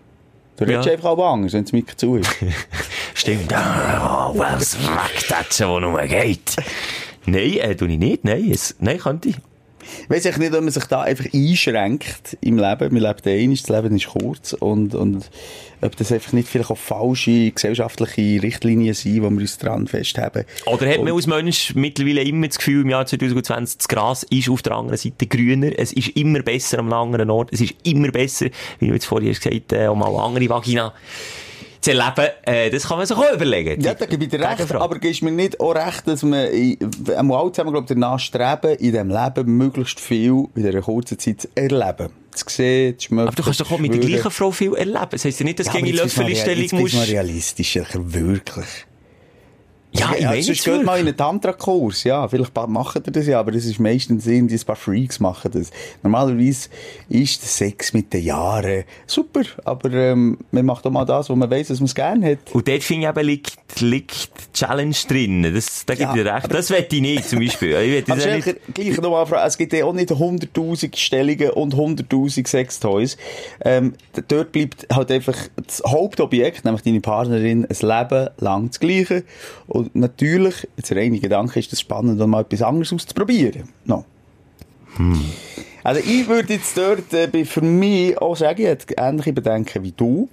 [0.56, 0.92] Du redest Ja.
[0.92, 2.30] einfach auch anders, wenn das Mikro zu ist.
[3.14, 3.52] Stimmt.
[3.52, 6.56] Oh, was fragt das, wo nur geht?
[7.30, 8.24] Nein, äh, tue ich nicht.
[8.24, 9.36] Nein, es, nein, könnte ich.
[10.02, 12.92] Ich weiss nicht, ob man sich da einfach einschränkt im Leben.
[12.92, 14.52] Man lebt einmal, das Leben ist kurz.
[14.52, 15.30] Und, und
[15.80, 20.44] ob das einfach nicht vielleicht auch falsche gesellschaftliche Richtlinien sind, die wir uns dran festhaben.
[20.66, 24.48] Oder hat man als Mensch mittlerweile immer das Gefühl, im Jahr 2020, das Gras ist
[24.48, 28.10] auf der anderen Seite grüner, es ist immer besser am anderen Ort, es ist immer
[28.10, 28.46] besser,
[28.80, 30.92] wie du jetzt vorhin gesagt hast, um eine andere Vagina
[31.80, 33.80] zu erleben, äh, das kann man sich auch überlegen.
[33.80, 34.82] Ja, da gebe ich dir recht, Gegenfrage.
[34.82, 36.78] aber gibst mir nicht auch recht, dass in-
[37.16, 41.42] einmal alle zusammen, glaube danach streben, in diesem Leben möglichst viel in dieser kurzen Zeit
[41.42, 42.10] zu erleben.
[42.32, 45.06] Zu sehen, zu schmecken, Aber du kannst doch auch mit der gleichen Frau viel erleben.
[45.10, 47.12] Das heisst ja nicht, dass Ja, du aber gegen Löffelstellung jetzt bist du mal musst...
[47.12, 48.66] realistisch, Elcher, wirklich.
[49.92, 53.40] Ja, ich meine sonst geht mal in einen Tantra-Kurs, ja, vielleicht machen die das ja,
[53.40, 55.70] aber das ist meistens irgendwie ein paar Freaks machen das.
[56.02, 56.68] Normalerweise
[57.08, 61.36] ist der Sex mit den Jahren super, aber ähm, man macht auch mal das, wo
[61.36, 62.38] man weiss, dass man es gerne hat.
[62.52, 65.54] Und dort finde ich eben, liegt, liegt die Challenge drin.
[65.54, 66.52] Das, da gibt Ja, dir recht.
[66.52, 67.74] Das wette ich nicht, zum Beispiel.
[67.80, 68.74] Ich Aber ja nicht.
[68.74, 73.16] gleich noch mal fragen, es gibt ja auch nicht 100'000 Stellungen und 100'000 Sextoys.
[73.64, 73.94] Ähm,
[74.28, 79.24] dort bleibt halt einfach das Hauptobjekt, nämlich deine Partnerin, ein Leben lang das Gleiche.
[79.66, 83.68] Und natürlich, jetzt der reine Gedanke ist das spannend, mal etwas anderes auszuprobieren.
[83.84, 84.04] No.
[85.84, 89.92] Also ich würde jetzt dort äh, für mich auch sagen, ich hätte ähnliche Bedenken wie
[89.92, 90.28] du.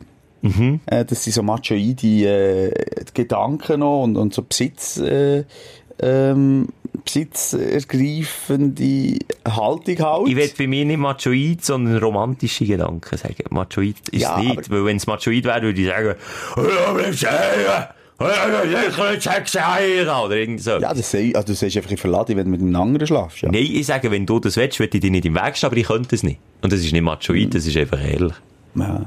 [0.85, 2.71] Äh, das sind so machoide äh,
[3.13, 5.43] Gedanken noch und, und so Besitz, äh,
[5.99, 6.67] ähm,
[7.03, 10.27] besitzergreifende Haltung halt.
[10.27, 13.43] Ich will bei mir nicht machoid, sondern romantische Gedanken sagen.
[13.49, 14.69] Machoid ist Ja, es nicht.
[14.69, 16.15] Weil wenn es machoid wäre, würde ich sagen,
[18.17, 20.71] Oder irgend so.
[20.71, 23.05] ja, das sei, also du sagst einfach, ich verlade dich, wenn du mit einem anderen
[23.05, 23.41] schlafst.
[23.41, 23.51] Ja.
[23.51, 25.77] Nein, ich sage, wenn du das willst, würde ich dir nicht im Weg stehen, aber
[25.77, 26.39] ich könnte es nicht.
[26.61, 28.33] Und das ist nicht machoid, das ist einfach ehrlich.
[28.75, 29.05] Ja.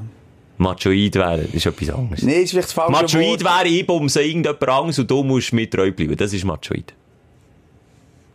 [0.59, 2.23] Machoid wäre, das ist etwas anderes.
[2.23, 5.71] Nee, ist vielleicht das falsche Machoid wäre, ich bumse irgendjemand anderes und du musst mir
[5.71, 6.17] treu bleiben.
[6.17, 6.93] Das ist Machoid.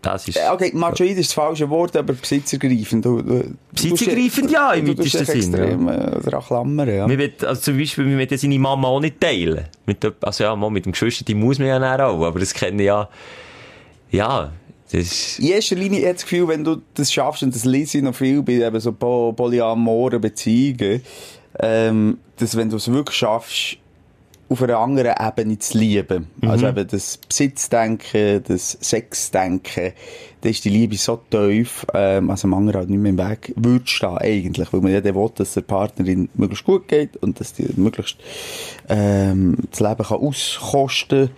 [0.03, 0.37] Das ist...
[0.37, 3.03] Äh, Okay, machoid ist das falsche Wort, aber besitzergreifend.
[3.03, 7.07] Du, du, Besitzergreifend, ja, im weitesten dich Sinn, extrem äh, daran klammern, ja.
[7.07, 9.65] Man will, also zum Beispiel, will ja seine Mama auch nicht teilen.
[9.87, 12.53] Mit, also ja, mal mit dem Geschwister, die muss man ja dann auch, aber das
[12.53, 13.09] kenne ich ja,
[14.11, 14.51] ja,
[14.91, 17.97] das ist, In erster Linie hat das Gefühl, wenn du das schaffst, und das lese
[17.97, 21.01] ich noch viel bei eben so po- polyamoren Beziehungen,
[21.59, 23.77] ähm, dass wenn du es wirklich schaffst,
[24.49, 26.27] auf einer anderen Ebene zu lieben.
[26.41, 29.93] Also eben das Besitzdenken, das Sexdenken,
[30.41, 33.53] da ist die Liebe so tief, ähm, also dem anderen halt nicht mehr im Weg
[33.55, 34.71] würde stehen, eigentlich.
[34.71, 37.67] Weil man ja dann will, dass es der Partnerin möglichst gut geht und dass die
[37.77, 38.17] möglichst
[38.89, 41.29] ähm, das Leben kann auskosten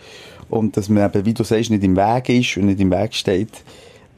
[0.50, 3.14] und dass man eben, wie du sagst, nicht im Weg ist und nicht im Weg
[3.14, 3.64] steht.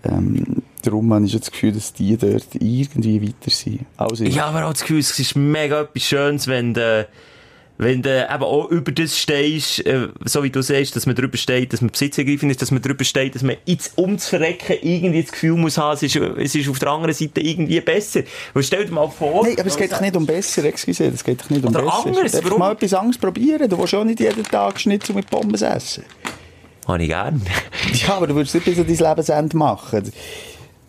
[0.04, 3.86] Ähm, darum habe ich das Gefühl, dass die dort irgendwie weiter sind.
[3.98, 7.08] Also, Ich habe aber auch das Gefühl, es ist mega etwas Schönes, wenn du,
[7.80, 11.38] wenn du eben auch über das stehst, äh, so wie du sagst, dass man drüber
[11.38, 15.32] steht, dass man besitzergreifend ist, dass man drüber steht, dass man jetzt umzuverrecken irgendwie das
[15.32, 18.22] Gefühl muss haben, es ist, es ist auf der anderen Seite irgendwie besser.
[18.54, 19.44] Weil stell dir mal vor...
[19.44, 21.84] Nein, aber es geht doch nicht um besser, excuse, es geht doch nicht um Oder
[21.84, 22.06] besser.
[22.06, 22.60] anderes, Einfach warum?
[22.60, 23.70] mal etwas anderes probieren.
[23.70, 26.04] Du willst auch nicht jeden Tag Schnitzel mit Pommes essen.
[26.88, 27.42] Habe ich gern.
[27.94, 30.12] Ja, aber du würdest nicht bis an dein Lebensende machen.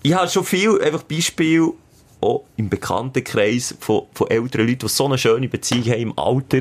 [0.03, 1.69] ich habe schon viel, einfach Beispiel,
[2.21, 6.61] auch im Bekanntenkreis von, von älteren Leuten, die so eine schöne Beziehung haben im Alter,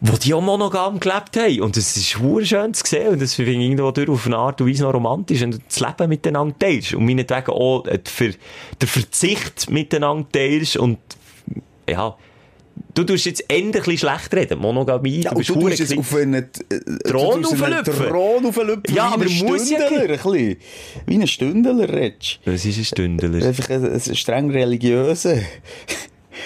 [0.00, 1.60] wo die auch monogam gelebt haben.
[1.60, 3.08] Und es ist verdammt schön zu sehen.
[3.08, 5.42] Und das finde ich irgendwo durch auf eine Art und Weise noch romantisch.
[5.42, 6.94] Und das Leben miteinander teilst.
[6.94, 7.98] Und meinetwegen auch äh,
[8.80, 10.76] der Verzicht miteinander teilst.
[10.76, 10.98] Und,
[11.88, 12.16] ja,
[12.94, 14.58] du tust jetzt endlich ein schlecht reden.
[14.58, 17.48] Monogamie, Ja, du bist du verdammt tust jetzt auf einen äh, Thron du
[18.48, 18.94] auflüpfen.
[18.94, 20.56] Ja, aber muss ja Stündler, ein bisschen.
[21.06, 22.40] Wie ein Stündler redest.
[22.44, 23.46] Das ist ein Stündler.
[23.46, 25.38] Einfach ein, ein streng religiöser.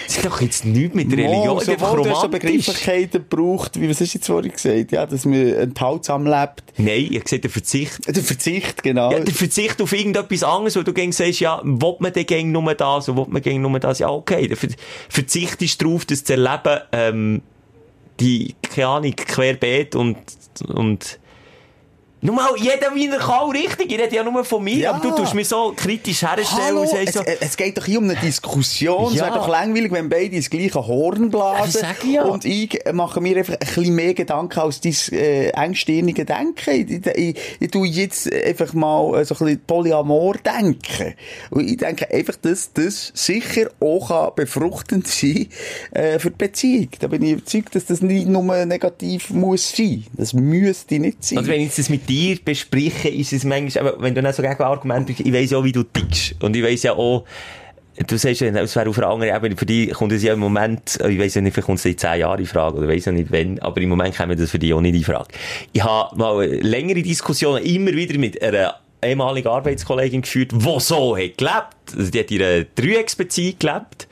[0.07, 1.55] Das ist doch jetzt nichts mit Religion.
[1.55, 2.29] das ist einfach hast so romantisch.
[2.29, 4.91] Begrifflichkeiten gebraucht, wie, was hast du jetzt vorhin gesagt?
[4.91, 6.63] Ja, dass man enthaltsam lebt.
[6.77, 8.07] Nein, ich gesagt, der Verzicht.
[8.07, 9.11] Der Verzicht, genau.
[9.11, 12.51] Ja, der Verzicht auf irgendetwas anderes, wo du gegen sagst, ja, will man denn gegen
[12.51, 13.99] nur das, oder will man gegen nur das?
[13.99, 14.47] Ja, okay.
[14.47, 14.69] Der Ver
[15.09, 17.41] Verzicht ist darauf, das zu erleben, ähm,
[18.19, 20.17] die, keine Ahnung, querbeet und,
[20.67, 21.19] und,
[22.25, 23.91] nur mal, jeder wie er kann, richtig.
[23.91, 24.91] Ich rede ja nur von mir, Ja.
[24.91, 27.99] aber du tust mir so kritisch herstellen Hallo, es, so, es- es geht doch hier
[27.99, 29.09] um eine Diskussion.
[29.11, 29.25] Es Ja.
[29.25, 31.85] wäre doch langweilig, wenn beide ins gleiche Horn blasen.
[32.03, 32.23] Ich ja.
[32.23, 36.55] Und ich mache mir einfach ein bisschen mehr Gedanken als dein äh, engstirnige Denken.
[36.91, 41.13] Ich, ich, ich, tue jetzt einfach mal äh, so ein bisschen Polyamor denken.
[41.51, 45.47] Und ich denke einfach, dass das sicher auch kann befruchtend sein
[45.91, 46.89] äh, für die Beziehung.
[46.99, 50.05] Da bin ich überzeugt, dass das nicht nur negativ muss sein.
[50.13, 51.39] Das müsste nicht sein.
[51.39, 54.61] Und wenn ich das mit dir bespreche, ist es manchmal, wenn du dann so gegen
[54.61, 56.35] Argumente bist, ich weiss ja auch, wie du tickst.
[56.41, 57.25] Und ich weiss ja auch,
[58.07, 60.39] du sagst ja, es wäre auf einer anderen Ebene, für dich kommt es ja im
[60.39, 63.05] Moment, ich weiss ja nicht, vielleicht kommt es in 10 Jahren in Frage, oder weiss
[63.05, 65.29] ja nicht wann, aber im Moment kommt das für dich auch nicht in Frage.
[65.73, 71.37] Ich habe mal längere Diskussionen immer wieder mit einer ehemaligen Arbeitskollegin geführt, die so hat
[71.37, 71.97] gelebt.
[71.97, 74.07] Also die hat einer Dreiecksbeziehung gelebt.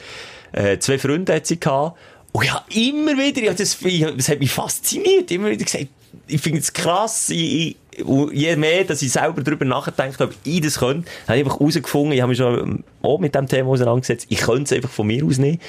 [0.51, 1.97] Äh, zwei Freunde hat sie gehabt.
[2.31, 5.31] Und ja, immer wieder, ja, das, das hat mich fasziniert.
[5.31, 5.87] Immer wieder gesagt,
[6.27, 7.77] ich finde es krass, ich, ich,
[8.31, 11.59] je mehr, dass ich selber darüber nachgedacht habe, ob ich das könnte, habe ich einfach
[11.59, 15.07] herausgefunden, ich habe mich schon auch mit dem Thema auseinandergesetzt, ich könnte es einfach von
[15.07, 15.59] mir aus nehmen.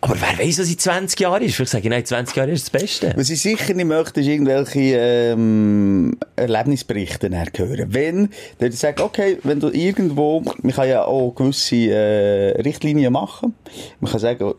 [0.00, 1.54] Aber wer weiß, was in 20 Jahren ist?
[1.54, 3.12] Vielleicht sage ich, nein, 20 Jahre ist das Beste.
[3.16, 7.86] Was ich sicher nicht möchte, ist irgendwelche ähm, Erlebnisberichte hören.
[7.92, 13.54] Wenn der sagt, okay, wenn du irgendwo, man kann ja auch gewisse äh, Richtlinien machen.
[14.00, 14.54] Man kann sagen,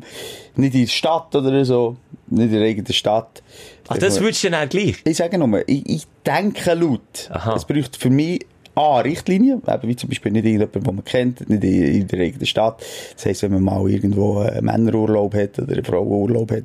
[0.56, 1.96] nicht in der Stadt oder so,
[2.28, 3.42] nicht in der eigenen Stadt.
[3.88, 4.96] Ach, das würdest du dann auch gleich?
[5.04, 7.30] Ich sage nur, ich, ich denke laut.
[7.30, 7.54] Aha.
[7.54, 8.44] Es braucht für mich
[8.76, 12.20] A, Richtlinien, eben wie zum Beispiel nicht irgendjemand, den man kennt, nicht in, in der
[12.20, 12.82] eigenen Stadt.
[13.14, 16.64] Das heisst, wenn man mal irgendwo einen Männerurlaub hat oder einen Frauenurlaub hat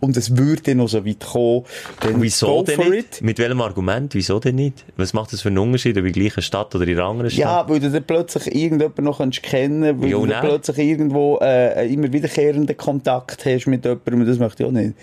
[0.00, 1.64] und es würde noch so weit kommen,
[2.00, 3.16] dann Wieso denn nicht?
[3.18, 3.22] it.
[3.22, 4.14] Mit welchem Argument?
[4.14, 4.84] Wieso denn nicht?
[4.96, 7.30] Was macht das für einen Unterschied, ob in der gleichen Stadt oder in einer anderen
[7.30, 7.40] Stadt?
[7.40, 11.36] Ja, weil du dann plötzlich irgendjemanden noch kannst kennen weil Ja, du dann plötzlich irgendwo
[11.40, 14.94] äh, einen immer wiederkehrenden Kontakt hast mit jemandem, und das möchte ich auch nicht.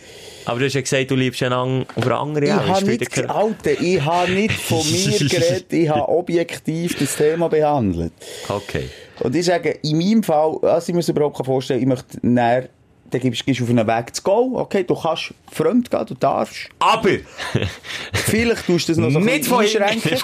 [0.45, 3.29] Aber du hast ja gesagt, du liebst ja einen auf eine andere Ich habe nicht,
[3.29, 6.07] Alter, ich habe nicht von mir geredet, ich habe
[6.47, 8.13] objektiv das Thema behandelt.
[8.47, 8.89] Okay.
[9.19, 12.69] Und ich sage, in meinem Fall, was ich mir das überhaupt vorstellen ich möchte näher,
[13.09, 16.13] dann gibst gehst du auf einen Weg zu gehen, okay, du kannst fremd gehen, du
[16.13, 16.69] darfst.
[16.79, 17.09] Aber!
[18.13, 20.17] Vielleicht tust du das noch so ein bisschen einschränken.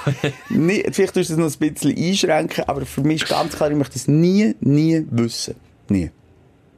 [0.50, 3.72] Nicht, vielleicht tust du das noch ein bisschen einschränken, aber für mich ist ganz klar,
[3.72, 5.56] ich möchte das nie, nie wissen.
[5.88, 6.12] Nie.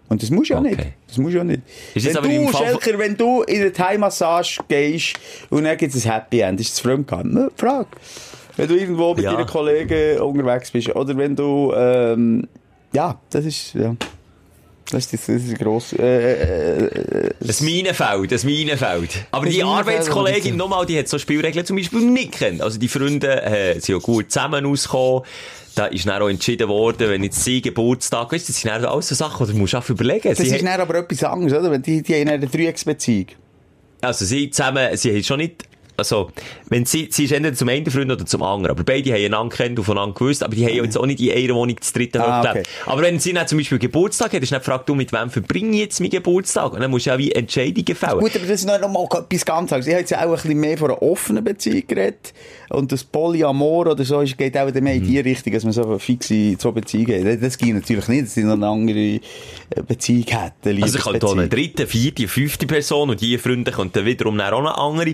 [0.07, 0.69] Und das musst du ja Okay.
[0.69, 0.87] nicht.
[1.07, 1.61] Das musst du ja nicht.
[1.95, 5.15] Ist wenn du, Schelker, wenn du in eine Thai-Massage gehst
[5.49, 7.33] und dann gibt es ein Happy End, ist das Fremdgehen?
[7.33, 7.87] Ne, Frage.
[8.57, 9.33] Wenn du irgendwo mit Ja.
[9.33, 12.47] deinen Kollegen unterwegs bist oder wenn du, ähm,
[12.93, 13.95] ja, das ist, ja.
[14.91, 19.25] Das ist, das ist ein gross, äh, äh, äh, Das Minenfeld, das Minenfeld.
[19.31, 22.61] Aber Das die Arbeitskollegin, nochmal, die hat so Spielregeln zum Beispiel nicht kennen.
[22.61, 25.23] Also die Freunde äh, sind ja gut zusammen ausgekommen.
[25.73, 29.07] Da ist dann auch entschieden worden, wenn jetzt sie Geburtstag ist, das sind dann alles
[29.09, 30.29] so Sachen, die du musst auch überlegen.
[30.29, 31.71] das Sie ist hat- dann aber etwas anderes, oder?
[31.71, 33.25] Wenn die, die haben eine Dreiecksbeziehung.
[34.01, 35.63] also sie zusammen, sie haben schon nicht
[35.97, 36.31] also,
[36.69, 39.55] wenn sie, sie ist entweder zum einen Freund oder zum anderen, aber beide haben einander
[39.55, 42.23] kennt und voneinander gewusst, aber die haben jetzt auch nicht in einer Wohnung das dritte
[42.23, 42.63] Ah, okay.
[42.85, 45.71] Aber wenn sie dann zum Beispiel Geburtstag hat, ist dann gefragt, du, mit wem verbringe
[45.75, 46.73] ich jetzt meinen Geburtstag?
[46.73, 48.19] Und dann musst du ja wie Entscheidungen fällen.
[48.19, 49.87] Gut, aber das ist noch noch mal etwas ganz anderes.
[49.87, 52.33] Ich habe jetzt ja auch ein bisschen mehr von einer offenen Beziehung geredet.
[52.69, 55.97] Und das Polyamor oder so ist, geht auch mehr in die Richtung, dass man so
[55.99, 57.41] fixe zwei Beziehungen hat.
[57.41, 59.21] Das geht natürlich nicht, dass sie noch eine andere äh,
[59.87, 60.83] Beziehung hätten.
[60.83, 64.77] Also, ich auch eine dritte, vierte, fünfte Person und die Freunde könnten wiederum auch eine
[64.77, 65.13] andere.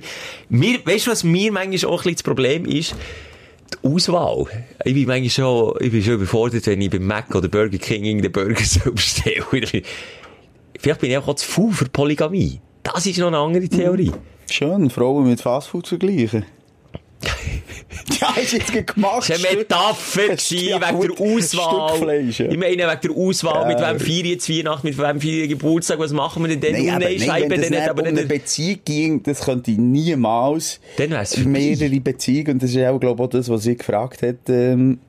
[0.49, 2.95] Mir, weißt du, was mir manchmal auch ein bisschen das Problem ist?
[3.73, 4.45] Die Auswahl.
[4.83, 8.03] Ich bin manchmal schon, ich bin schon überfordert, wenn ich beim Mac oder Burger King
[8.03, 9.43] irgendeinen Burger so bestelle.
[10.79, 12.59] Vielleicht bin ich auch zu faul für Polygamie.
[12.83, 14.11] Das ist noch eine andere Theorie.
[14.49, 16.45] Schön, Frauen mit Fastfood zu vergleichen.
[18.19, 19.29] Ja, ist jetzt gemacht.
[19.29, 21.97] Das war eine Metapher Stück- wegen der Auswahl.
[21.97, 22.45] Fleisch, ja.
[22.49, 23.89] Ich meine, wegen der Auswahl, mit Ja.
[23.91, 26.71] wem feiern jetzt Weihnachten, mit wem feiern Geburtstag, was machen wir denn dann?
[26.73, 28.23] Nein, nein, nein, schreiben wenn das nicht, aber um eine.
[28.23, 33.27] Beziehung ging, das könnte ich niemals Dann mehrere Beziehungen, und das ist auch, glaube ich,
[33.27, 34.99] auch das, was sie gefragt hat, ähm,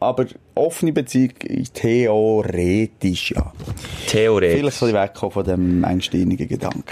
[0.00, 1.30] aber offene Beziehung,
[1.74, 3.52] theoretisch, ja.
[4.08, 4.58] Theoretisch.
[4.60, 6.84] Vielleicht soll ich wegkommen von dem engstirnigen Gedanken.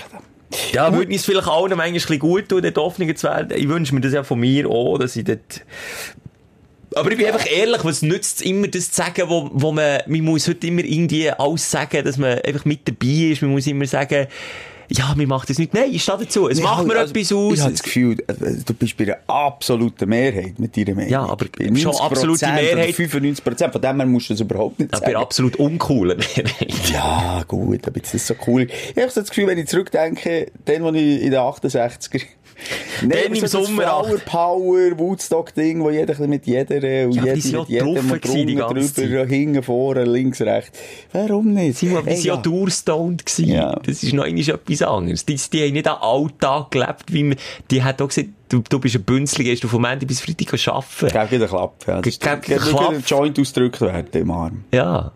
[0.73, 3.57] Ja, würde ich es vielleicht allen manchmal ein bisschen gut tun, dort Hoffnungen zu werden.
[3.57, 5.65] Ich wünsche mir das ja von mir auch, dass ich dort...
[6.97, 10.01] Aber ich bin einfach ehrlich, was nützt es immer, das zu sagen, wo, wo man,
[10.07, 13.67] man muss heute immer irgendwie alles sagen, dass man einfach mit dabei ist, man muss
[13.67, 14.29] immer sagen,
[14.89, 15.75] ja, mir macht das nicht.
[15.75, 16.49] Nein, ich stehe dazu.
[16.49, 17.55] Es Nee, macht halt, mir also, etwas aus.
[17.55, 21.11] Ich habe das Gefühl, äh, du bist bei einer absoluten Mehrheit mit deiner Meinung.
[21.11, 22.95] Ja, aber Bei schon 90% absolute Mehrheit.
[22.95, 25.17] 95%, von dem her musst du das überhaupt nicht aber sagen.
[25.17, 26.17] absolut uncool.
[26.93, 28.63] Ja, gut, aber jetzt ist das so cool.
[28.95, 32.23] Ich habe so das Gefühl, wenn ich zurückdenke, dann, als ich in den 68er...
[33.03, 37.41] Nein, Dann im Sommer Flower Power, Woodstock-Ding, wo jeder mit jeder äh, und Ja, die
[37.41, 40.79] sind ja mit jedem drauf gewesen die ganze drüber, hinten, vorne, links, rechts.
[41.13, 41.83] Warum nicht?
[41.83, 43.53] Ey, sind ja durchstoned gewesen.
[43.53, 43.79] Ja.
[43.85, 45.25] Das ist noch etwas anderes.
[45.27, 47.37] Die, die haben nicht am Alltag gelebt, wie man,
[47.71, 50.53] die hat auch gesagt, du, du bist ein Bünzli, gehst du vom Montag bis Freitag
[50.69, 51.09] arbeiten.
[51.11, 51.85] Gib wieder Klapp.
[51.87, 52.01] Ja.
[52.01, 52.91] Gib- gib Klapp.
[52.91, 54.65] ein Joint ausgedrückt werden im Arm.
[54.73, 55.13] Ja.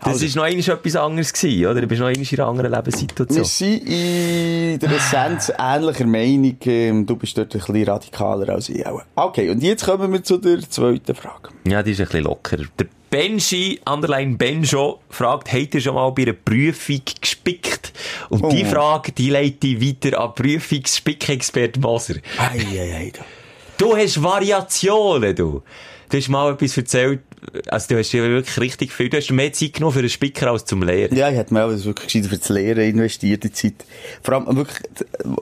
[0.00, 1.80] Das Also- ist noch einmal etwas anderes gewesen, oder?
[1.80, 3.38] Du bist noch einmal in einer anderen Lebenssituation.
[3.38, 6.56] Wir sind in der Essenz ähnlicher Meinung.
[6.66, 9.02] Ähm, Du bist dort ein bisschen radikaler als ich auch.
[9.16, 11.48] Okay, und jetzt kommen wir zu der zweiten Frage.
[11.66, 12.64] Ja, die ist ein bisschen lockerer.
[12.78, 12.86] Der
[13.16, 17.94] Benji, Underline Benjo, fragt, habt ihr schon mal bei einer Prüfung gespickt?
[18.28, 18.68] Und die Oh.
[18.68, 22.16] Frage, die leite ich weiter an Prüfungsspickexpert Moser.
[22.36, 23.12] Ei, ei, ei.
[23.78, 25.62] Du hast Variationen, du.
[26.10, 27.20] Du hast mal etwas erzählt,
[27.68, 30.50] also du hast dir wirklich richtig viel, du hast mehr Zeit genommen für einen Spicker
[30.50, 31.16] als zum Lehren.
[31.16, 33.86] Ja, ich hätte mir auch wirklich gescheit für das Lehren investiert, die Zeit.
[34.22, 34.78] Vor allem wirklich,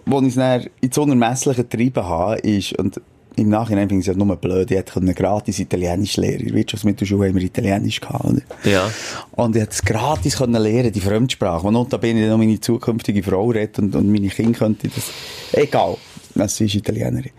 [0.07, 3.01] wo ich es in so unermesslichen getrieben habe, ist, und
[3.37, 6.55] im Nachhinein finde ich es ja nur blöd, ich hätte gratis Italienisch lernen In der
[6.57, 8.43] Wirtschaftsmittelschule haben wir Italienisch gehabt, oder?
[8.65, 8.91] Ja.
[9.33, 11.67] Und ich hätte es gratis können lernen, die Fremdsprache.
[11.67, 15.11] Und da bin ich noch meine zukünftige Frau redet und, und meine Kinder könnte das,
[15.53, 15.97] egal.
[16.35, 17.31] Das ist Italienerin.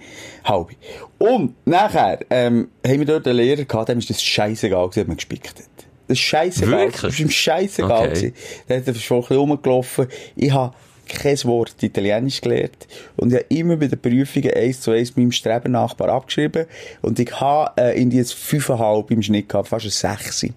[0.45, 0.73] Halbe.
[1.17, 5.07] Und nachher, ähm, haben wir dort einen Lehrer gehabt, dem ist das scheißegal gewesen, ob
[5.09, 5.65] man gespickt hat.
[6.07, 6.71] Das ist scheißegal.
[6.71, 7.01] Wirklich?
[7.01, 8.13] Das ist ihm scheißegal Okay.
[8.13, 8.33] gewesen.
[8.69, 10.07] Der hat schon ein bisschen rumgelaufen.
[10.35, 10.73] Ich habe
[11.07, 12.87] kein Wort Italienisch gelernt.
[13.15, 16.65] Und ich habe immer bei den Prüfungen eins zu eins meinem Strebennachbar abgeschrieben.
[17.01, 20.53] Und ich habe äh, in dieses fünfeinhalb im Schnitt gehabt, fast ein Sechsi.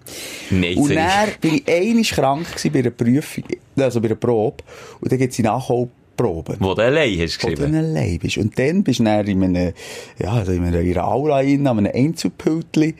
[0.49, 3.43] Nein, Und dann bin ich einmal krank gewesen bei einer Prüfung,
[3.77, 4.63] also bei einer Probe.
[5.01, 6.57] Und dann gibt es die Nachholprobe.
[6.59, 7.75] Wo du allein hast Wo du geschrieben.
[7.75, 8.37] allein bist.
[8.37, 9.73] Und dann bist du dann in einem,
[10.17, 12.95] ja, also in einer, in einer Aula rein, an einem Einzelpültli.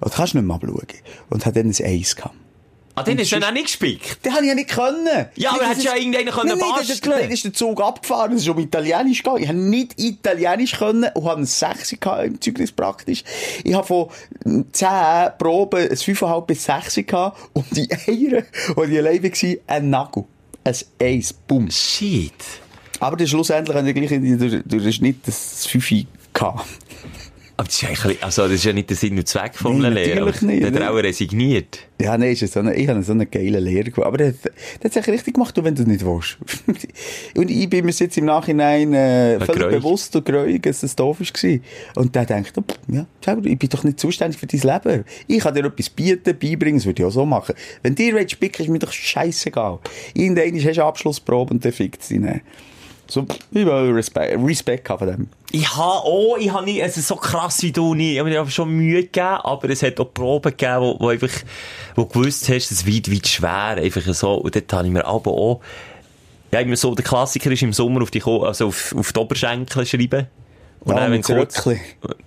[0.00, 0.86] Und du kannst nicht mehr abschauen.
[1.30, 2.34] Und hat dann ein Eis gehabt.
[2.94, 4.22] Ah, den hast du dann auch nicht gespickt?
[4.22, 5.26] Den habe ich ja nicht können.
[5.36, 7.22] Ja, aber hättest ja irgendeinen können Nein, nein, das ist, basteln.
[7.22, 9.42] dann ist der Zug abgefahren, es ist um Italienisch gegangen.
[9.42, 13.24] Ich habe nicht Italienisch können und habe ein 6 gehabt im Zeugnis praktisch.
[13.64, 14.08] Ich habe von
[14.72, 14.88] 10
[15.38, 20.24] Proben ein 5,5 bis 6 gehabt und die eine, wo ich allein war, ein Nagel.
[20.64, 21.32] Ein Eis.
[21.32, 21.70] Bumm.
[21.70, 22.34] Shit.
[23.00, 25.90] Aber schlussendlich habe ich gleich in- durch, durch den Schnitt das 5
[26.34, 26.66] gehabt.
[27.62, 29.94] Aber das ist eigentlich, also, das ist ja nicht der Sinn und Zweck vom Nein,
[29.94, 30.24] Lehrer.
[30.24, 31.78] natürlich nicht, Der hat auch resigniert.
[32.00, 34.04] Ja, nein, ist so eine, ich habe so einen geilen Lehrer gehabt.
[34.04, 36.38] Aber der, der hat es richtig gemacht, wenn du es nicht willst.
[37.36, 39.76] und ich bin mir jetzt im Nachhinein äh, völlig Greuig.
[39.76, 41.60] bewusst und greuig, dass es doof war.
[41.94, 45.04] Und der denkt, oh, ja, selber, ich bin doch nicht zuständig für dein Leben.
[45.28, 47.54] Ich kann dir etwas bieten, beibringen, das würde ich auch so machen.
[47.84, 49.78] Wenn dir willst ist mir doch scheißegal.
[50.14, 52.40] Irgendwann hast du eine Abschlussprobe und dann fickt sie nicht.
[53.12, 55.28] So, ich will Respekt, Respekt haben von dem.
[55.50, 58.70] Ich habe auch, ich habe nicht, also so krass wie du nicht, ich habe schon
[58.70, 61.28] Mühe gegeben, aber es hat auch Proben gegeben, wo, wo einfach,
[61.94, 65.30] wo gewusst hast, es wird weit schwer, einfach so, und dort habe ich mir aber
[65.30, 65.60] auch,
[66.52, 69.84] ja, immer so, der Klassiker ist im Sommer auf die, also auf, auf die Oberschenkel
[69.84, 70.28] schreiben.
[70.80, 71.68] Und Ah, dann, wenn kurz,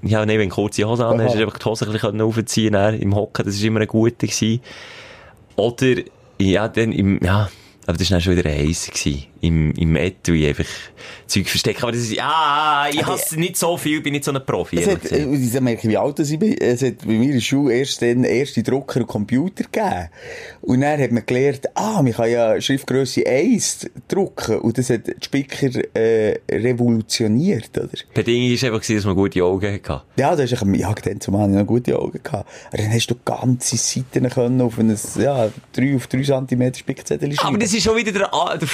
[0.03, 1.29] ja, nee, wenn kurze Hose an hast, Aha.
[1.29, 3.87] hast du einfach die Hose ein bisschen aufziehen können, im Hocken, das ist immer ein
[3.87, 4.61] guter gewesen.
[5.55, 5.95] Oder,
[6.39, 7.49] ja, dann im, ja,
[7.87, 9.25] Aber das war dann schon wieder heiß gewesen.
[9.41, 10.65] Im, im Etui einfach
[11.27, 11.83] Zeug verstecken.
[11.83, 14.77] Aber das ist, ah, ich hasse nicht so viel, bin nicht so ein Profi.
[14.77, 16.57] Es hat, äh, ich merke, wie alt ich bin.
[16.57, 20.09] Es hat bei mir in der Schule erst den ersten Drucker und Computer gegeben.
[20.61, 24.59] Und dann hat man gelernt, ah, man kann ja Schriftgröße 1 drucken.
[24.59, 27.87] Und das hat die Spicker, äh, revolutioniert, oder?
[27.87, 30.01] Die Bedingung war einfach, dass man gute Augen hatte.
[30.17, 32.49] Ja, das ist ja, dann zumal noch gute Augen gehabt.
[32.67, 37.33] Aber dann hast du ganze Seiten können auf ein, ja, 3 auf 3 cm Spickzettel
[37.33, 37.47] schreiben.
[37.47, 38.67] Aber das ist schon wieder der, der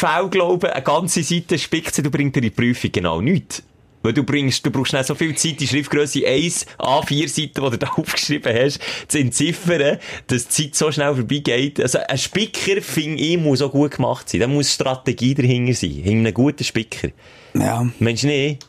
[0.59, 3.63] Fehlglaube, eine ganze Seite Spickzettel bringt dir in die Prüfung genau nichts.
[4.03, 7.69] Weil du bringst, du brauchst nicht so viel Zeit, die Schriftgröße 1, A4 Seiten, die
[7.69, 11.79] du da aufgeschrieben hast, zu entziffern, dass die Zeit so schnell vorbeigeht.
[11.79, 14.41] Also, ein Spicker, finde ich, muss auch gut gemacht sein.
[14.41, 15.91] Da muss Strategie dahinter sein.
[15.91, 17.09] Hinter einem guten Spicker.
[17.53, 17.87] ja.
[17.99, 18.65] Du nicht?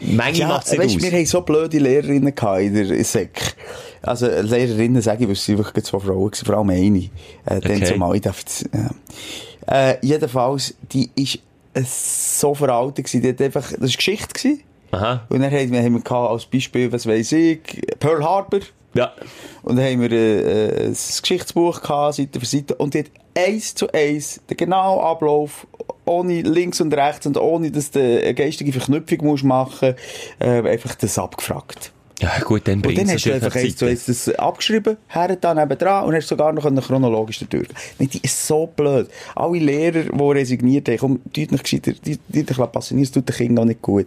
[0.00, 1.02] Manchmal Ja, macht es nicht weißt, aus.
[1.02, 2.28] wir haben so blöde Lehrerinnen
[2.60, 3.54] in der SEC.
[4.02, 6.98] Also, Lehrerinnen sage ich, weil es wirklich zwei Frauen waren, vor allem eine.
[6.98, 7.10] Äh,
[7.46, 7.84] Dann Okay.
[7.84, 8.42] zumal, ich darf
[8.72, 8.90] ja.
[9.68, 11.38] Äh, jedenfalls, die ist
[11.74, 14.62] äh, so veraltet gewesen, die hat einfach, das war Geschichte gewesen.
[14.90, 15.26] Aha.
[15.28, 17.60] Und dann haben wir, haben wir als Beispiel, was weiss ich,
[18.00, 18.60] Pearl Harbor.
[18.94, 19.12] Ja.
[19.62, 22.74] Und dann haben wir äh, ein Geschichtsbuch gehabt, Seite für Seite.
[22.76, 25.66] Und die hat eins zu eins den genauen Ablauf,
[26.06, 29.94] ohne links und rechts und ohne, dass du eine geistige Verknüpfung musst machen
[30.38, 31.92] äh, einfach das abgefragt.
[32.20, 34.96] Ja, gut, dann Und bringt dann es hast du einfach eins zu eins das abgeschrieben,
[35.08, 37.68] her da nebendran und hast sogar noch chronologisch dadurch.
[37.98, 39.08] Nee, die ist so blöd.
[39.36, 43.36] Alle Lehrer, die resigniert haben, komm, tut nicht gescheiter, tut dich passionieren, es tut den
[43.36, 44.06] Kindern auch nicht gut.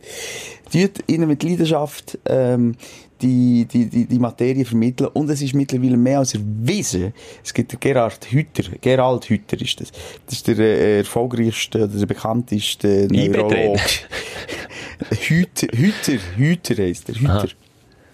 [0.72, 2.76] Tut ihnen mit Leidenschaft, ähm,
[3.22, 5.10] die, die, die, die Materie vermitteln.
[5.14, 7.14] Und es ist mittlerweile mehr als erwiesen.
[7.44, 9.92] Es gibt Gerhard Hütter, Gerald Hütter ist das.
[10.26, 13.78] Das ist der äh, erfolgreichste, oder der bekannteste Neurolog.
[15.10, 17.48] Hüter, Hüter, Hüter heisst er, Hüter.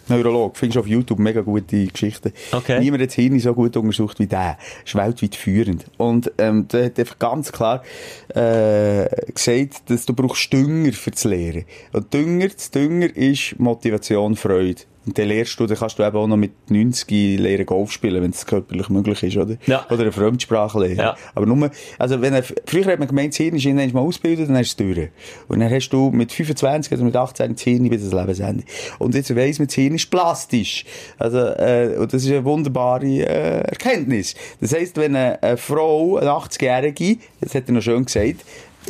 [0.09, 0.57] Neurolog.
[0.57, 2.33] Findest du auf YouTube mega gute Geschichten.
[2.51, 2.79] Okay.
[2.79, 4.57] Niemand hat das Hirn so gut untersucht wie der.
[4.85, 5.85] Ist weltweit führend.
[5.97, 7.83] Und, ähm, der hat einfach ganz klar,
[8.29, 11.65] äh, gesagt, dass du brauchst Dünger für das Lehren.
[11.93, 14.81] Und Dünger, das Dünger ist Motivation, Freude.
[15.07, 18.21] Und dann lernst du, dann kannst du eben auch noch mit 90 lernen Golf spielen,
[18.21, 19.55] wenn es körperlich möglich ist, oder?
[19.65, 19.85] Ja.
[19.89, 20.97] Oder eine Fremdsprache lernen.
[20.97, 21.15] Ja.
[21.33, 24.49] Aber nur, also wenn er, früher hat man gemeint, das Hirn ist irgendwann mal ausgebildet,
[24.49, 25.09] dann hast du es durch.
[25.47, 28.65] Und dann hast du mit 25 oder mit 18 das Hirn bis das Lebensende.
[28.99, 30.83] Und jetzt weiss man, das Hirn ist plastisch.
[31.17, 34.35] Also, äh, und das ist eine wunderbare, äh, Erkenntnis.
[34.59, 38.43] Das heisst, wenn eine, eine Frau, eine 80-Jährige, das hat er noch schön gesagt,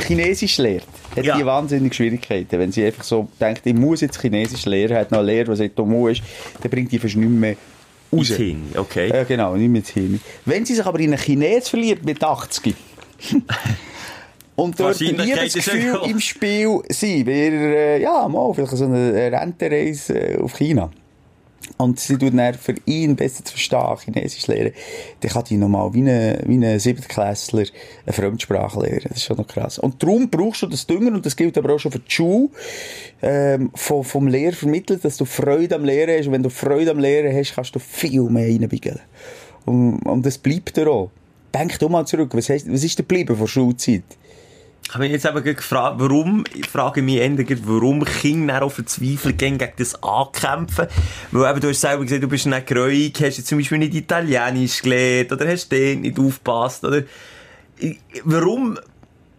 [0.06, 1.38] Chinesisch lehrt, hat Ja.
[1.38, 2.60] die wahnsinnig Schwierigkeiten.
[2.60, 5.60] Wenn sie einfach so denkt, ich muss jetzt Chinesisch lernen, hat noch eine Lehre, was
[5.60, 6.22] sagt, du musst,
[6.62, 7.56] dann bringt die fast nicht mehr
[8.14, 8.28] raus.
[8.28, 9.10] Hin, okay.
[9.10, 10.20] Ja, genau, nicht mit hin.
[10.46, 12.76] Wenn sie sich aber in einen Chines verliert mit 80
[14.56, 20.20] und dort ist Liebesgefühl im Spiel sein, wäre, äh, ja, mal, vielleicht so eine Rentenreise
[20.20, 20.92] äh, auf China.
[21.78, 24.72] Und sie tut dann für ihn besser zu verstehen, Chinesisch lernen,
[25.20, 27.66] dann kann die nochmal wie ein, wie ein Siebtklässler
[28.06, 29.06] eine Fremdsprache lernen.
[29.10, 29.78] Das ist schon noch krass.
[29.78, 32.50] Und darum brauchst du das Dünger, und das gilt aber auch schon für die Schule,
[33.22, 36.28] ähm, vom, vom Lehrer vermittelt, dass du Freude am Lehren hast.
[36.28, 39.00] Und wenn du Freude am Lehren hast, kannst du viel mehr reinbiegeln.
[39.66, 41.12] Und, und das bleibt dir auch.
[41.54, 44.04] Denk doch mal zurück, was, heisst, was ist dir geblieben von Schulzeit?
[44.88, 49.58] Ich habe mich jetzt eben gefragt, warum, ich frage mich gerade, warum Kinder verzweifelt gehen
[49.58, 50.88] gegen das Ankämpfen.
[51.32, 53.94] Weil eben, du hast selber gesagt, du bist nicht gräuig, hast jetzt zum Beispiel nicht
[53.94, 57.04] Italienisch gelernt, oder hast den nicht aufgepasst, oder,
[58.24, 58.80] warum,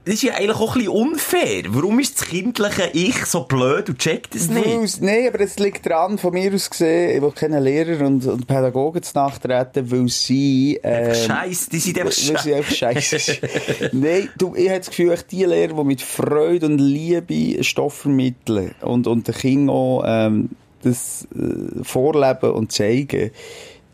[0.09, 1.63] das ist ja eigentlich auch ein bisschen unfair.
[1.69, 5.03] Warum ist das kindliche Ich so blöd und checkt es nicht?
[5.03, 8.47] Nein, aber es liegt daran, von mir aus gesehen, ich will keine Lehrer und, und
[8.47, 10.81] Pädagogen zu nachtreten, weil sie...
[10.83, 13.39] Ähm, Scheiße, die sind einfach weil sie einfach scheiße.
[13.93, 18.75] Nein, du, ich habe das Gefühl, die Lehrer, die mit Freude und Liebe Stoff vermitteln
[18.81, 20.49] und, und den Kindern auch ähm,
[20.85, 23.31] das äh, vorleben und zeigen,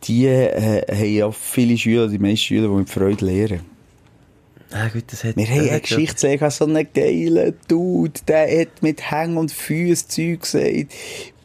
[0.04, 3.73] die äh, haben ja viele Schüler, die meisten Schüler, die mit Freude lehren.
[4.72, 8.60] Ah, gut, das hat, Wir haben das hat ja- Geschichtslehrer, so einen geilen Dude, der
[8.62, 10.92] hat mit Hängen und Füßen Zeug gesagt,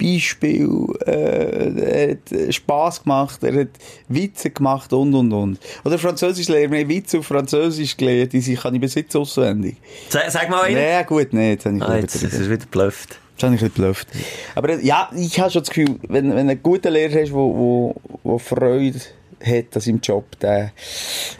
[0.01, 3.67] Beispiel, äh, er hat äh, Spass gemacht, er hat
[4.07, 5.59] Witze gemacht und, und, und.
[5.83, 9.75] Oder Französischlehrer, wir haben Witze auf Französisch gelernt, die kann ich bis jetzt auswendig.
[10.09, 10.75] Sag, sag mal einen.
[10.75, 13.19] Nee, gut, nee, jetzt habe ich Ah, jetzt, das ist wieder blufft.
[13.33, 14.07] Jetzt habe ich ein geblufft.
[14.55, 17.31] Aber äh, ja, ich habe schon das Gefühl, wenn, wenn du einen guten Lehrer hast,
[17.31, 18.99] wo, wo, wo Freude
[19.43, 20.71] hat an seinem Job, der,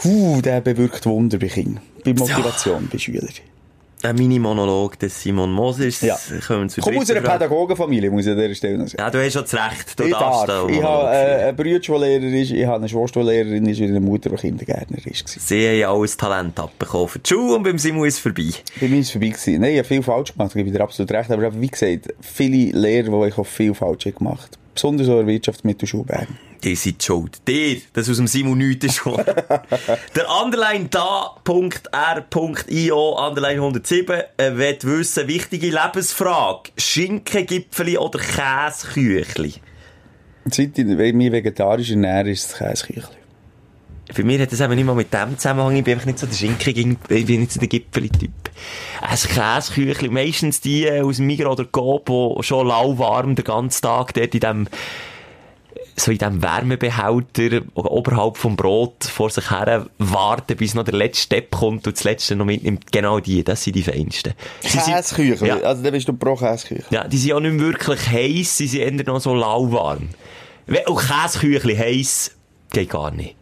[0.06, 1.84] uh, der bewirkt Wunder bei Kindern.
[2.04, 3.30] Bei Motivation, bei Schülern.
[4.02, 6.00] Ein Mini-Monolog des Simon Moses.
[6.00, 6.18] Ja.
[6.48, 7.20] Kommen wir Komm aus einer.
[7.20, 9.02] Pädagogenfamilie, muss ich an dieser Stelle noch sagen.
[9.02, 10.00] Ja, du hast schon das Recht.
[10.00, 10.68] Du ich darfst darf.
[10.68, 13.66] da Ich habe äh, einen Bruder, der Lehrer ist, ich habe eine Schwester, die Lehrerin
[13.66, 15.14] ist, und eine Mutter, die Kindergärtnerin war.
[15.26, 18.52] Sie haben ja alles Talent abbekommen für die Schule und beim Simon ist es vorbei.
[18.80, 19.60] Bei mir ist es vorbei gewesen.
[19.60, 21.30] Nein, ich habe viel falsch gemacht, ich gebe dir absolut recht.
[21.30, 25.26] Aber wie gesagt, viele Lehrer, die ich auch viel falsch habe gemacht besonders so in
[25.26, 26.28] der Wirtschaftsmittelschule Bern.
[26.66, 27.40] Ihr seid schuld.
[27.48, 29.02] Dir, das aus dem Simon Nüt ist.
[30.16, 31.48] Der Underline da.r.io,
[33.28, 36.72] Underline 107, äh, will wissen, wichtige Lebensfrage.
[36.78, 39.54] Schinkengipfeli oder Käseküchli?
[40.52, 43.20] Seit ich mich vegetarisch ernähre, ist es Käseküchli.
[44.12, 45.76] Für mich hat das eben nicht mal mit dem Zusammenhang.
[45.76, 48.32] Ich bin einfach nicht so der Schinken, ich bin nicht so der Gipfeli-Typ.
[49.02, 54.14] Ein Käseküchli, meistens die aus dem Migros oder Coop, die schon lauwarm den ganzen Tag
[54.16, 54.68] dort in dem
[56.00, 61.24] so in diesem Wärmebehälter oberhalb vom Brot vor sich her warten, bis noch der letzte
[61.24, 62.92] Step kommt und das letzte noch mitnimmt.
[62.92, 64.34] Genau die, das sind die feinsten.
[64.62, 65.48] Käseküchli?
[65.48, 65.58] Ja.
[65.58, 66.86] Also dann bist du pro Käseküchli.
[66.90, 70.10] Ja, die sind auch nicht wirklich heiß, sie sind eher noch so lauwarm.
[70.66, 72.32] Wenn auch Käseküchli heiß,
[72.72, 73.36] geht gar nicht.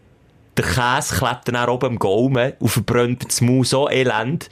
[0.57, 4.49] Der Käse klebt dann auch oben am Gaumen und verbrennt das Maul so elend,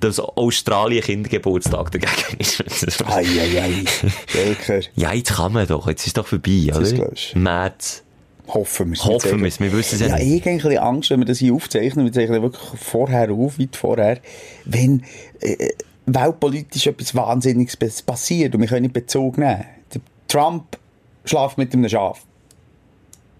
[0.00, 2.62] dass Australien Kindergeburtstag dagegen ist.
[3.06, 3.84] Ei, ei, ei.
[4.32, 4.80] Welker.
[4.96, 7.10] ja, jetzt kann man doch, jetzt ist doch vorbei, oder?
[7.34, 8.02] März.
[8.48, 9.04] Hoffen wir es.
[9.04, 10.46] Hoffen wir es, wir wissen es ja Ja, nicht.
[10.46, 12.04] ich habe ein Angst, wenn wir das hier aufzeichnen.
[12.04, 14.18] Wir zeichnen wirklich vorher auf, weit vorher.
[14.66, 15.02] Wenn
[15.40, 15.70] äh,
[16.04, 19.64] weltpolitisch etwas Wahnsinniges passiert und wir können nicht Bezug nehmen.
[19.94, 20.76] Der Trump
[21.24, 22.20] schlaft mit einem Schaf.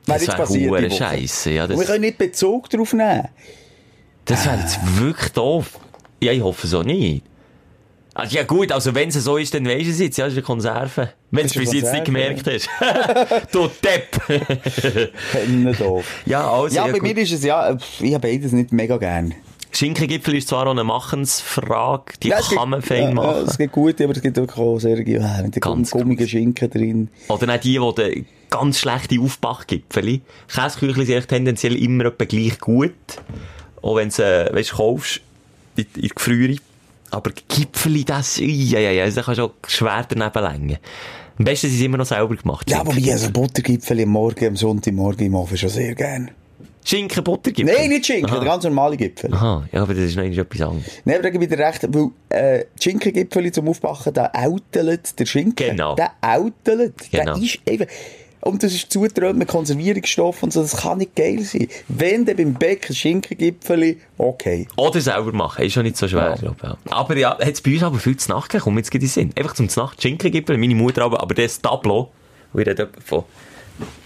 [0.07, 0.92] Wäre Das wäre passiert.
[0.94, 3.28] Scheisse, ja, Und wir das, können nicht Bezug darauf nehmen.
[4.24, 5.78] das wäre jetzt wirklich doof.
[6.24, 7.22] Ja, ich hoffe so nicht.
[8.16, 10.34] Also, ja gut, also wenn es so ist, dann weisst du es jetzt, ja, das
[10.34, 11.10] ist eine Konserve.
[11.32, 12.68] Wenn du es bis jetzt nicht gemerkt hast.
[13.52, 14.20] du Depp!
[15.78, 16.22] Doof.
[16.24, 17.08] ja, also, Ja, ja, bei gut.
[17.08, 19.34] mir ist es ja, äh, ich habe beides nicht mega gern.
[19.72, 23.46] Schinkengipfel ist zwar auch eine Machensfrage, die Ja, kann man fein ja, machen.
[23.48, 27.08] Es gibt gute, aber es gibt auch sehr, ja, mit Ganz gummigen Schinken drin.
[27.26, 30.20] Oder auch die, die ganz schlechte Aufbachgipfel.
[30.46, 32.92] Käseküchli sind tendenziell immer etwa gleich gut.
[33.82, 35.20] Auch wenn du, äh, weißt, kaufst,
[35.76, 36.56] in, die Gefriere.
[37.10, 40.78] Aber Gipfeli, das, ja, ja, ja, das kannst du auch schwer daneben längen.
[41.38, 42.68] Am besten sind sie immer noch selber gemacht.
[42.70, 46.30] Ja, Schinken- wobei, also Buttergipfel am Morgen, am Sonntagmorgen im Ofen schon sehr gern.
[46.84, 47.74] Schinken, Buttergipfel?
[47.74, 48.44] Nein, nicht Schinken, Aha.
[48.44, 49.32] ganz normale Gipfel.
[49.32, 50.84] Aha, ja, aber das ist noch etwas anderes.
[51.04, 55.24] Nein, aber da gebe ich dir recht, weil äh, Schinkengipfel zum Aufbachen, der outelt der
[55.26, 55.70] Schinken.
[55.70, 55.94] Genau.
[55.94, 56.10] Der.
[56.22, 56.88] Genau.
[57.10, 57.86] Der ist einfach...
[58.45, 61.66] Und das ist zugetrönt mit Konservierungsstoffen und so, das kann nicht geil sein.
[61.88, 64.68] Wenn dann beim Bäcker Schinkengipfel, okay.
[64.76, 66.34] Oder selber machen, ist schon nicht so schwer, Ja.
[66.36, 66.62] glaub ich.
[66.62, 66.76] Ja.
[66.90, 69.30] Aber ja, hat es bei uns aber viel zu Nacht komm, jetzt geht den Sinn.
[69.36, 72.11] Einfach zum Nacht Schinkengipfel, meine Mutter aber, aber das Tableau,
[72.53, 73.24] wo ich rede etwa von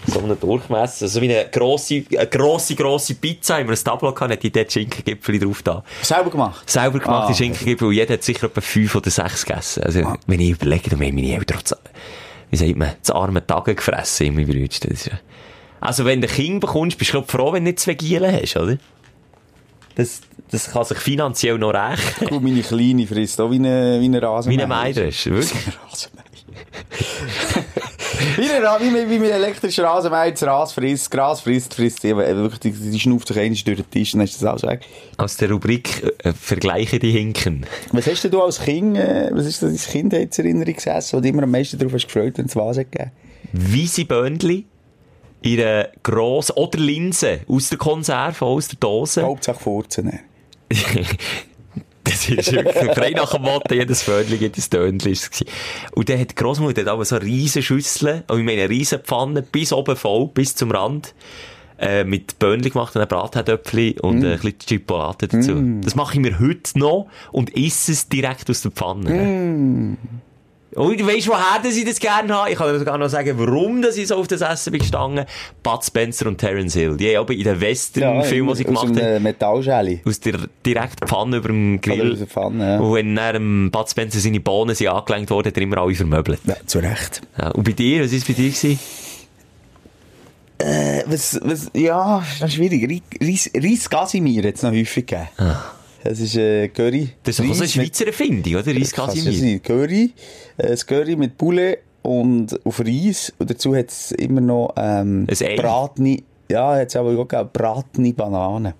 [0.07, 4.13] so einem Durchmesser, so wie eine grosse, eine grosse, grosse Pizza, haben wir ein Tableau
[4.13, 5.83] gehabt, hat die dort Schinkengipfel drauf da.
[6.01, 6.67] Selber gemacht?
[6.69, 7.35] Selber gemachte Ah.
[7.35, 9.83] Schinkengipfel, und jeder hat sicher etwa fünf oder sechs gegessen.
[9.83, 11.77] Also, wenn ich überlege, dann meine Eltern auch, das-
[12.51, 14.41] wie sagt man, das arme Tage gefressen, immer
[14.91, 15.19] ist ja-
[15.79, 18.57] Also, wenn du ein Kind bekommst, bist du froh, wenn du nicht zwei Gielen hast,
[18.57, 18.77] oder?
[19.95, 20.21] Das,
[20.51, 22.27] das kann sich finanziell noch rechnen.
[22.29, 24.63] Gut, meine Kleine frisst auch wie eine, wie eine Wie Rasenmäher.
[24.63, 25.53] ein Meidrest, wirklich.
[28.37, 32.03] Wie, ein Ra- wie, ein- wie ein elektrischer Rasenmäher das Gras frisst, Gras frisst, frisst,
[32.03, 34.81] die, wirklich, die, die schnauft sich einmal durch den Tisch dann ist das alles weg.
[35.17, 37.65] Aus der Rubrik äh, Vergleiche die Hinken.
[37.91, 41.27] Was hast denn du als Kind, äh, was ist das deine Kindheitserinnerung gesessen, wo du
[41.29, 43.11] immer am meisten darauf hast gefreut, wenn es was hat gegeben?
[43.53, 44.65] Weisse Böndli,
[45.41, 49.21] ihre grosse, oder Linse, aus der Konserve, aus der Dose.
[49.23, 50.05] Hauptsache Furzen.
[50.07, 50.19] ne?
[50.69, 51.19] Das ist wirklich
[52.25, 55.11] frei nach dem Motto, jedes gibt ein Tönchen.
[55.11, 55.45] ist es.
[55.93, 59.45] Und dann hat die Grossmutter hat aber so riesen Schüsseln, und ich meine riesen Pfannen,
[59.51, 61.13] bis oben voll, bis zum Rand,
[61.79, 65.53] äh, mit Böhnchen gemacht und ein Bratherdöpfchen und äh, ein bisschen Chipolate dazu.
[65.81, 69.97] Das mache ich mir heute noch und esse es direkt aus der Pfanne.
[70.75, 72.51] Und weißt du, woher dass ich das gerne habe?
[72.51, 75.25] Ich kann dir sogar noch sagen, warum dass ich so auf das Essen bin gestanden.
[75.63, 76.95] Bud Spencer und Terence Hill.
[76.95, 80.01] Die haben in den Western-Filmen, die sie aus gemacht haben, einem Metallschäli.
[80.05, 82.11] aus der direkten Pfanne über dem Oder Grill.
[82.11, 82.79] aus der Pfanne, ja.
[82.79, 86.39] Und wenn dann Bud Spencer seine Bohnen sind angelenkt worden, hat er immer alle vermöbelt.
[86.45, 87.21] Ja, zu Recht.
[87.37, 87.49] Ja.
[87.49, 88.79] Und bei dir, was ist bei dir gewesen?
[90.59, 93.01] Äh, was, was, ja, das ist schwierig.
[93.21, 95.29] Reis, Reis Gasimir hat es noch häufig gegeben.
[96.03, 97.09] Das ist äh, Curry.
[97.23, 98.75] Das ist doch so eine Reis Schweizer Erfindung, oder?
[98.75, 99.59] Reis Casimir.
[99.59, 100.13] Curry,
[100.57, 103.33] äh, das Curry mit Poulet und auf Reis.
[103.37, 105.27] Und dazu hat es immer noch ähm,
[105.57, 108.73] bratene, ja, hat es aber auch gegeben, bratene Bananen.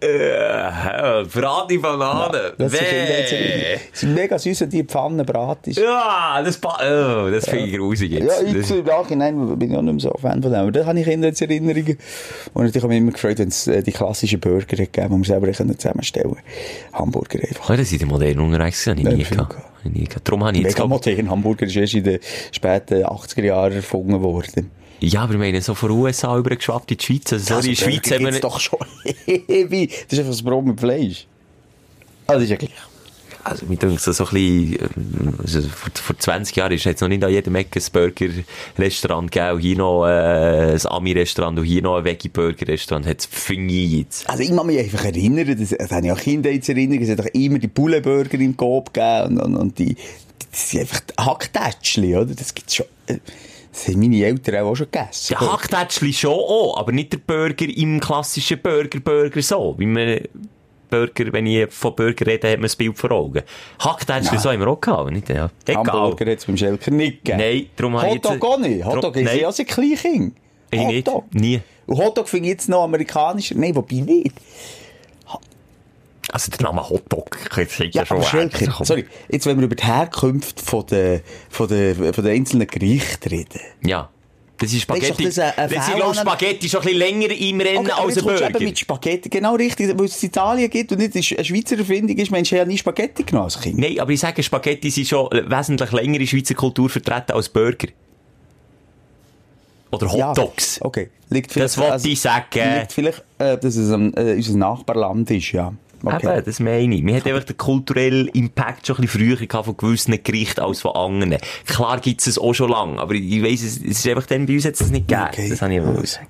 [0.00, 2.52] Äh, Bratene Banane.
[2.58, 2.84] Das ist Weh.
[2.84, 3.80] Kindheitserinnerung.
[3.92, 5.78] Sie sind mega süß, wenn die Pfanne brat ist.
[5.78, 8.42] Ja, das, oh, das finde ich grusig jetzt.
[8.42, 10.60] Ja, ich Das- im Nachhinein bin ich auch nicht mehr so Fan von dem.
[10.60, 11.98] Aber da habe ich Kindheitserinnerungen.
[12.52, 15.28] Und natürlich habe ich mich immer gefreut, wenn es äh, die klassischen Burger gegeben, die
[15.28, 16.36] wir selber zusammenstellen
[16.92, 17.70] Hamburger einfach.
[17.70, 19.54] Oh, das sind die modernen unterwegs, habe ich Ja, nie gehabt.
[19.84, 20.08] ich.
[20.24, 21.30] Darum habe ich jetzt, Mega modern.
[21.30, 22.18] Hamburger ist erst in den
[22.52, 24.70] späten 80er Jahren erfunden worden.
[25.00, 27.32] Ja, aber ich meine, so von USA übergeschwappt in die Schweiz.
[27.32, 28.78] Also, so in der Schweiz haben wir doch schon
[29.26, 29.90] ewig.
[29.90, 31.26] Das ist einfach das Brot mit Fleisch.
[32.26, 32.70] Das ist ja gleich.
[33.44, 37.22] also, mir so, so ein bisschen, also vor, vor 20 Jahren ist jetzt noch nicht
[37.22, 42.04] an jedem Ecke ein Burger-Restaurant gegeben, hier noch äh, ein Ami-Restaurant und hier noch ein
[42.04, 44.28] Veggie-Burger-Restaurant, hat es jetzt.
[44.28, 47.34] Also ich kann mich einfach erinnern, das, das habe ich auch Kindheitserinnerungen, es hat doch
[47.34, 49.96] immer die Bullenburger im Coop gegeben und, und, und die,
[50.50, 52.34] das sind einfach Hacktätschli, oder?
[52.34, 53.18] Das gibt's schon, äh,
[53.74, 55.34] das haben meine Eltern auch schon gegessen.
[55.34, 60.20] Ja, Hacktätschli schon auch, aber nicht der Burger im klassischen Burger-Burger so, wie man
[60.88, 63.42] Burger, wenn ich von Burger rede, hat man ein Bild vor Augen.
[63.80, 65.28] Hacktätschli so haben wir auch gehabt, nicht?
[65.28, 65.50] Ja.
[65.66, 65.84] Egal.
[65.86, 67.38] Hamburger hat es beim Schelker nicht gegeben.
[67.38, 68.30] Nein, darum habe ich jetzt...
[68.30, 68.84] Hotdog auch nicht.
[68.84, 70.36] Hotdog ist ja ein Kleinkind.
[70.70, 71.08] Ich nicht.
[71.08, 71.34] Hotdog.
[71.34, 71.60] Nie.
[71.86, 73.56] Und Hotdog finde ich jetzt noch amerikanischer.
[73.56, 74.32] Nein, wobei nicht.
[76.34, 79.84] Also der Name Hotdog, das ist Ja, schon Also, sorry, jetzt wenn wir über die
[79.84, 83.60] Herkunft von der, von der, von der einzelnen Gerichte reden.
[83.86, 84.10] Ja.
[84.58, 85.24] Das ist Das Spaghetti.
[85.26, 88.18] das Das ist Fehl glaub, an- Spaghetti schon ein bisschen länger im Rennen Okay, als
[88.18, 88.50] ein Burger.
[88.50, 92.16] eben mit Spaghetti, genau richtig, weil es in Italien gibt und nicht eine Schweizer Erfindung
[92.18, 93.78] ist, Mensch, ja nie Spaghetti genommen als Kind.
[93.78, 97.88] Nein, aber ich sage, Spaghetti sind schon wesentlich länger in Schweizer Kultur vertreten als Burger.
[99.92, 100.80] Oder Ja, Hotdogs.
[100.80, 102.78] Okay, liegt Das wollte ich sagen.
[102.80, 105.72] Liegt vielleicht, äh, dass es ähm, äh, unser Nachbarland ist, ja.
[106.06, 106.36] Okay.
[106.36, 107.04] Eben, das meine ich.
[107.04, 110.80] Wir hatten einfach den kulturellen Impact schon ein bisschen früher gehabt von gewissen Gerichten als
[110.82, 111.36] von anderen.
[111.66, 114.54] Klar gibt es auch schon lange, aber ich weiss, es, es ist einfach dann bei
[114.54, 115.28] uns jetzt nicht gegeben.
[115.28, 115.48] Okay.
[115.48, 116.26] Das habe ich wollen sagen.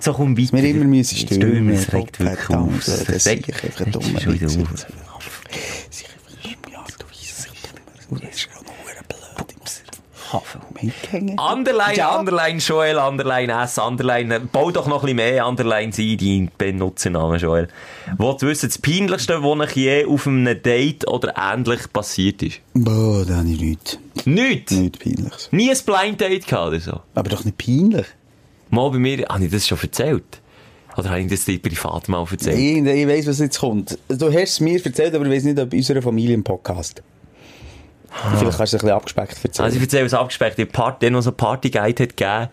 [0.00, 0.52] So, komm weiter.
[0.52, 1.16] Wir immer müssen.
[1.16, 2.84] Stürmen, das regt wirklich auf.
[2.84, 4.24] Das Das ist einfach ein dummer Witz.
[4.24, 4.56] ja, es.
[4.56, 4.70] Das
[5.90, 6.30] ist ja noch
[8.20, 8.53] blöd im
[10.42, 10.60] Sinn.
[10.82, 11.36] Mitgänge.
[11.40, 12.18] Underline, Ja.
[12.18, 17.38] Underline, Joel, Underline S, Underline, bau doch noch ein bisschen mehr Underlines ein, dein Benutzernamen,
[17.38, 17.68] Joel.
[18.18, 22.60] Wollt ihr wissen, das Peinlichste, was euch je auf einem Date oder ähnlich passiert ist?
[22.74, 23.98] Boah, da habe ich nichts.
[24.24, 24.72] Nichts!
[24.72, 25.48] Nichts Peinliches.
[25.52, 27.00] Nie ein Blind Date gehabt oder so?
[27.14, 28.06] Aber doch nicht peinlich.
[28.70, 30.40] Mal bei mir, habe ich das schon erzählt?
[30.96, 32.56] Oder habe ich das dir privat mal erzählt?
[32.58, 33.98] Ich, ich weiss, was jetzt kommt.
[34.08, 37.02] Du hast es mir erzählt, aber ich weiss nicht, ob in unserer Familie im Podcast.
[38.38, 39.64] Vielleicht kannst du es ein bisschen abgespeckt erzählen.
[39.64, 40.72] Also ich erzähle es abgespeckt.
[40.72, 42.48] Party, den noch so ein Partyguide hat gegeben,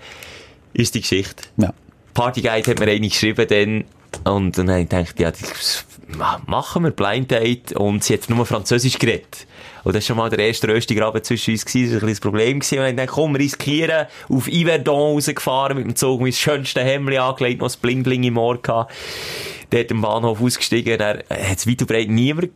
[0.73, 1.43] ist die Geschichte.
[1.57, 1.73] ja.
[2.13, 6.83] Partyguide hat mir eine geschrieben dann, und dann habe ich gedacht, ja, das ma- machen
[6.83, 9.47] wir, Blind Date, und sie hat nur Französisch geredet.
[9.83, 12.21] Und das war schon mal der erste Röstigraben zwischen uns gewesen, das war ein bisschen
[12.21, 12.79] Problem gewesen.
[12.79, 17.61] Und ich dachte, komm, riskieren, auf Yverdon rausgefahren mit dem Zug, mein schönstes Hemdli angelegt,
[17.61, 18.91] noch das Bling Bling im Ohr gehabt.
[19.69, 22.49] Dort am Bahnhof ausgestiegen, dann hat es weit und breit niemand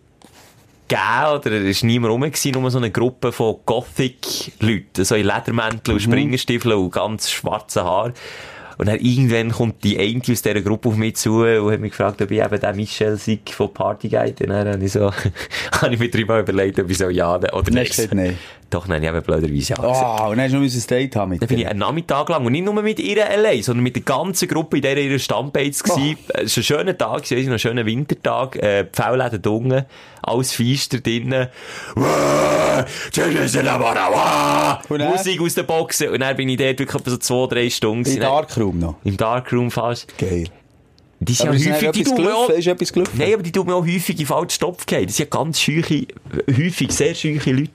[0.88, 5.26] gegeben, oder es war niemand rum, gewesen, nur so eine Gruppe von Gothic-Leuten, so in
[5.26, 8.14] Ledermänteln und Springerstiefeln und ganz schwarzen Haar.
[8.78, 11.92] Und dann irgendwann kommt die eine aus dieser Gruppe auf mich zu und hat mich
[11.92, 14.44] gefragt, ob ich eben der Michel sei von Partyguide.
[14.44, 15.12] Und dann habe ich so,
[15.82, 17.96] habe ich mir dreimal überlegt, ob ich so ja oder nicht.
[17.96, 18.38] gesagt, nein.
[18.76, 19.86] Doch, nein, ich habe blöderweise ja gesagt.
[19.86, 22.46] Ah, und dann hast du ein Date haben mit Dann bin ich einen Nachmittag lang
[22.46, 25.82] und nicht nur mit ihr allein, sondern mit der ganzen Gruppe, in der ihre Stammbeiz
[25.88, 25.96] Oh.
[25.96, 26.16] war.
[26.44, 29.86] Es war ein schöner Tag, es war ein schöner Wintertag, äh, die Pfäuläden dunkel,
[30.24, 31.48] alles Feister drinnen.
[34.90, 36.10] Musik aus den Boxen.
[36.10, 38.12] Und dann bin ich dort wirklich so zwei, drei Stunden.
[38.12, 38.20] Im.
[38.20, 38.96] Darkroom noch.
[39.06, 40.18] Im Darkroom fast.
[40.18, 40.50] Geil.
[41.20, 42.50] Die sind Aber ja häufig, die tun auch...
[42.50, 43.18] Ist etwas gelaufen?
[43.18, 45.06] Nein, aber die tun mir auch häufig in falschen Stopf gehen.
[45.06, 46.08] Das sind ja ganz scheuche,
[46.50, 47.72] häufig sehr scheuche Leute.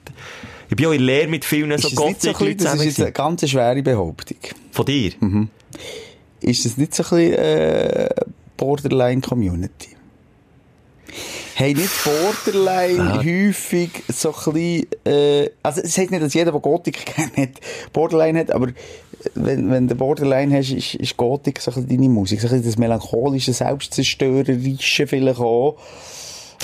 [0.71, 3.01] Ich bin auch in Lehr mit vielen so Ist so bisschen, Gothic-Leuten das ist jetzt
[3.01, 4.39] eine ganz schwere Behauptung.
[4.71, 5.13] Von dir?
[6.41, 8.09] Ist das nicht so ein bisschen äh,
[8.57, 9.97] Borderline-Community?
[11.55, 16.61] Hey, nicht Borderline häufig so ein bisschen, äh, also es heißt nicht, dass jeder, der
[16.61, 17.05] Gothic
[17.35, 17.61] kennt,
[17.93, 18.69] Borderline hat, aber
[19.35, 22.53] wenn, wenn du Borderline hast, ist, ist Gothic so ein bisschen deine Musik, so ein
[22.53, 25.77] bisschen das melancholische, selbstzerstörerische vielleicht auch,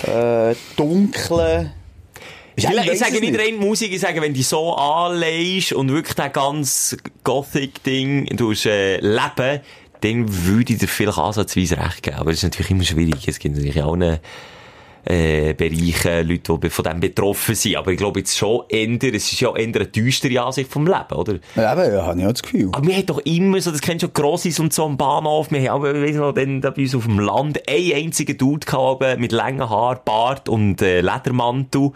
[0.07, 1.73] äh, dunkle.
[2.57, 5.91] Ich, ich, weiss sage es nicht rein Musik, ich sage, wenn du so anlegst und
[5.93, 9.61] wirklich das ganz Gothic-Ding äh, leben,
[10.01, 12.17] dann würde ich dir vielleicht ansatzweise recht geben.
[12.17, 13.29] Aber das ist natürlich immer schwierig.
[13.29, 14.21] Es gibt natürlich auch eine,
[15.07, 17.77] äh, Bereiche, Leute, die von dem betroffen sind.
[17.77, 21.15] Aber ich glaube jetzt schon eher, es ist ja eher eine düstere Ansicht vom Leben,
[21.15, 21.39] oder?
[21.55, 22.71] Ja, eben, ja, habe ich auch das Gefühl.
[22.73, 25.51] Aber wir haben doch immer so, das kennst du schon, Grossis und so am Bahnhof.
[25.51, 28.37] Wir haben auch, ich weiss noch, dann da bei uns auf dem Land einen einzigen
[28.37, 31.93] Dude gehabt, mit langen Haaren, Bart und äh, Ledermantel.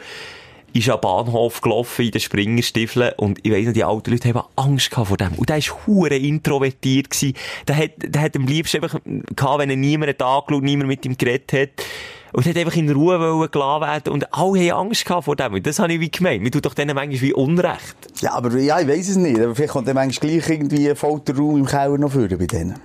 [0.72, 4.46] Ist am Bahnhof gelaufen in den Springerstiefeln und ich weiss noch, die alten Leute haben
[4.54, 5.32] Angst vor dem.
[5.32, 7.34] Und der war hure introvertiert gewesen.
[7.66, 11.04] Der hat, der hat am liebsten einfach gehabt, wenn er niemand hat angeschaut, niemand mit
[11.04, 11.84] ihm geredet hat.
[12.32, 14.12] Und hat einfach in Ruhe wollen gelassen werden.
[14.12, 15.54] Und alle haben Angst gehabt vor dem.
[15.54, 16.42] Und das habe ich wie gemeint.
[16.44, 17.96] Mir tut doch denen manchmal wie Unrecht.
[18.20, 19.40] Ja, aber ja, ich weiss es nicht.
[19.40, 22.78] Aber vielleicht kommt dann manchmal gleich irgendwie ein Folterraum im Keller noch vor bei denen.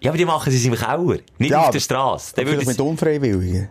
[0.00, 1.18] Ja, aber die machen sie im Keller.
[1.38, 2.32] Nicht Ja, auf der Straße.
[2.34, 3.68] Vielleicht mit Unfreiwilligen.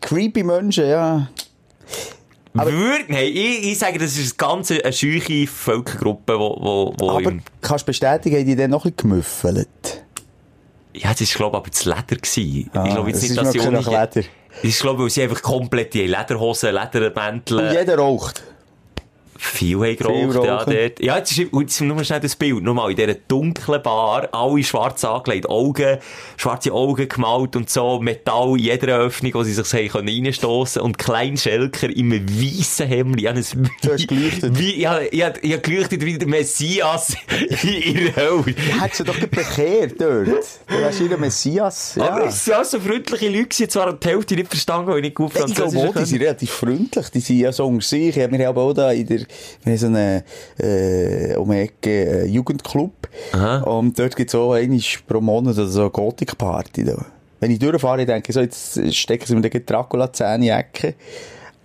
[0.00, 1.28] Creepy Menschen, ja.
[2.56, 7.10] Aber- Würde, nein, ich, ich sage, das ist eine ganz scheuche Völkergruppe, wo, wo, wo
[7.10, 10.04] Aber im, kannst du bestätigen, haben die dann noch ein bisschen gemüffelt?
[10.96, 12.70] ja, das ist, glaube ich, aber das Leder gewesen.
[12.72, 14.26] Ah, ich glaube jetzt es nicht, ist dass sie wirklich ohne, Leder.
[14.62, 17.58] Ich glaube, weil sie einfach komplett die Lederhosen, Ledermäntel.
[17.58, 18.44] Und jeder raucht.
[19.44, 20.74] Viel haben geraucht, ja, rauchen.
[20.74, 21.00] dort.
[21.00, 22.62] Ja, jetzt ist, jetzt nur schnell das Bild.
[22.62, 25.98] Nochmal, in dieser dunklen Bar, alle schwarz angelegt, Augen,
[26.36, 30.82] schwarze Augen gemalt und so, Metall in jeder Öffnung, wo sie sich haben können reinstossen
[30.82, 33.20] und klein Schelker in einem weissen Hemd.
[33.20, 34.58] Ich habe es Du geleuchtet.
[34.58, 37.14] Wie, ich habe, ich habe, ich habe geleuchtet wie der Messias
[37.62, 38.54] in ihrer Hölle.
[38.80, 40.26] Hat sie doch bekehrt dort.
[40.26, 41.94] Du wärst ihr Messias.
[41.96, 42.08] Ja.
[42.08, 45.02] Aber es sind auch so freundliche Leute, gewesen, zwar die Hälfte nicht verstanden, weil ich
[45.04, 47.08] nicht gut Ich glaube Französisch die sind relativ freundlich.
[47.10, 48.16] Die sind ja so unter sich.
[48.16, 49.20] Ja, wir haben auch da in der,
[49.62, 50.22] wir haben so einen,
[50.58, 53.08] äh, um die Ecke, äh, Jugendclub.
[53.32, 53.58] Aha.
[53.60, 56.84] Und dort gibt es auch einmal pro Monat so eine Gothic-Party.
[56.84, 57.04] Da.
[57.40, 60.94] Wenn ich durchfahre, denke ich so, jetzt stecken sie mir die Ecke.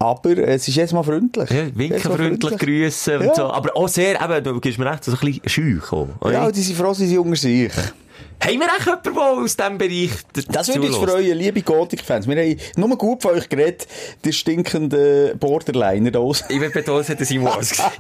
[0.02, 1.50] Aber es ist jedes Mal freundlich.
[1.50, 3.36] Ja, Jedes Mal winkenfreundlich grüßen und Ja.
[3.36, 3.44] so.
[3.52, 5.42] Aber auch sehr, eben, du gibst mir recht, so ein bisschen
[5.82, 6.32] scheu oder?
[6.34, 7.72] Ja, die sind froh, sie sind unter sich.
[8.42, 10.12] Haben wir echt jemanden, der aus diesem Bereich
[10.52, 12.28] Das würde uns freuen, liebe Gothic-Fans.
[12.28, 13.88] Wir haben nur gut von euch geredet,
[14.24, 16.44] der stinkende Borderliner da aus.
[16.50, 17.92] Ich will betonen, es hat Simon ausgesehen.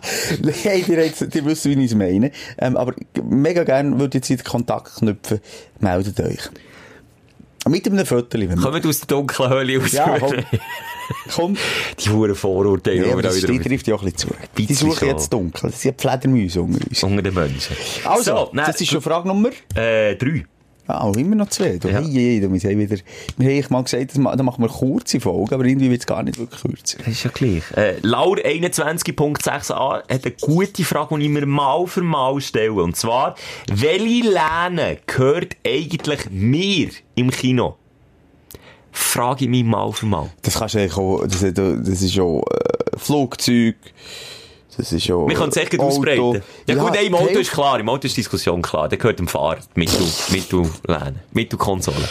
[0.64, 2.32] hey, ihr, habt- ihr wisst, wie ich es meine.
[2.58, 5.40] Ähm, aber mega gerne würde ich jetzt den Kontakt knüpfen.
[5.80, 6.40] Meldet euch.
[7.70, 8.48] Mit einem Viertel.
[8.56, 9.92] Kommt aus der dunklen Höhle raus.
[9.92, 10.34] Ja, komm.
[11.36, 11.58] Komm.
[12.00, 14.36] Die hohen Vorurteile, Ja, die aber das die trifft ja auch ein bisschen zu.
[14.58, 15.72] Die Bisschen suchen jetzt dunkel.
[15.72, 17.04] Das sind Fledermäuse unter uns.
[17.04, 17.76] unter den Menschen.
[18.04, 19.50] Also, so, nein, das ist schon Frage Nummer...
[19.76, 20.46] äh, drei.
[20.92, 21.78] Ah, oh, immer noch zwei.
[21.78, 22.00] Du, Ja.
[22.00, 22.98] hey, du, wir haben wieder...
[23.38, 26.24] Wir haben mal gesagt, das da machen wir kurze Folgen, aber irgendwie wird es gar
[26.24, 26.98] nicht wirklich kürzer.
[26.98, 27.62] Das ist ja gleich.
[27.76, 32.82] Äh, Laur21.6a hat eine gute Frage, die ich mir mal für mal stelle.
[32.82, 33.36] Und zwar,
[33.72, 37.76] welche Lehne gehört eigentlich mir im Kino?
[38.92, 40.32] Frage ich mich mal für mal.
[40.42, 41.22] Das kannst du eigentlich auch...
[41.22, 43.76] Das, das ist schon äh, Flugzeug...
[44.80, 45.28] Das ist schon...
[45.28, 46.42] Wir können es echt gut ausbreiten.
[46.66, 48.88] Ja, gut, nein, im Auto ist klar, im Auto ist die Diskussion klar.
[48.88, 52.08] Der gehört dem Fahrer, Mittel, Mittellehne, Mittelkonsole.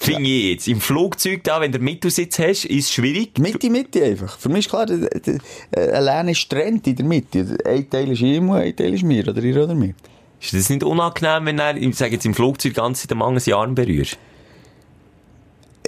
[0.00, 0.68] Finde ich jetzt.
[0.68, 3.36] Im Flugzeug da, wenn du Mittelsitz hast, ist es schwierig.
[3.40, 4.38] Mitte, Mitte einfach.
[4.38, 7.58] Für mich ist klar, äh, alleine ist Trend in der Mitte.
[7.64, 9.26] Ein Teil ist ihm und ein Teil ist mir.
[9.26, 9.94] Oder ihr oder mir.
[10.40, 13.18] Ist das nicht unangenehm, wenn er, ich sage jetzt, im Flugzeug die ganze Zeit den
[13.18, 14.16] Mann seinen Arm berührst?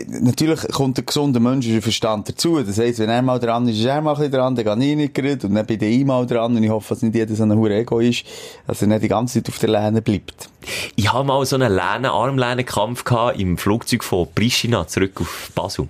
[0.08, 2.62] Natürlich kommt der gesunde menschliche Verstand dazu.
[2.62, 4.96] Das heisst, wenn er mal dran ist, ist er mal ein dran, dann gehe ich
[4.96, 5.46] nicht gerade.
[5.46, 6.56] Und dann bin ich mal dran.
[6.56, 8.24] Und ich hoffe, dass nicht jeder so ein hure Ego ist,
[8.66, 10.48] dass er nicht die ganze Zeit auf der Lehne bleibt.
[10.96, 15.88] Ich habe mal so einen Lehne, Armlehnenkampf gehabt im Flugzeug von Pristina zurück auf Basel.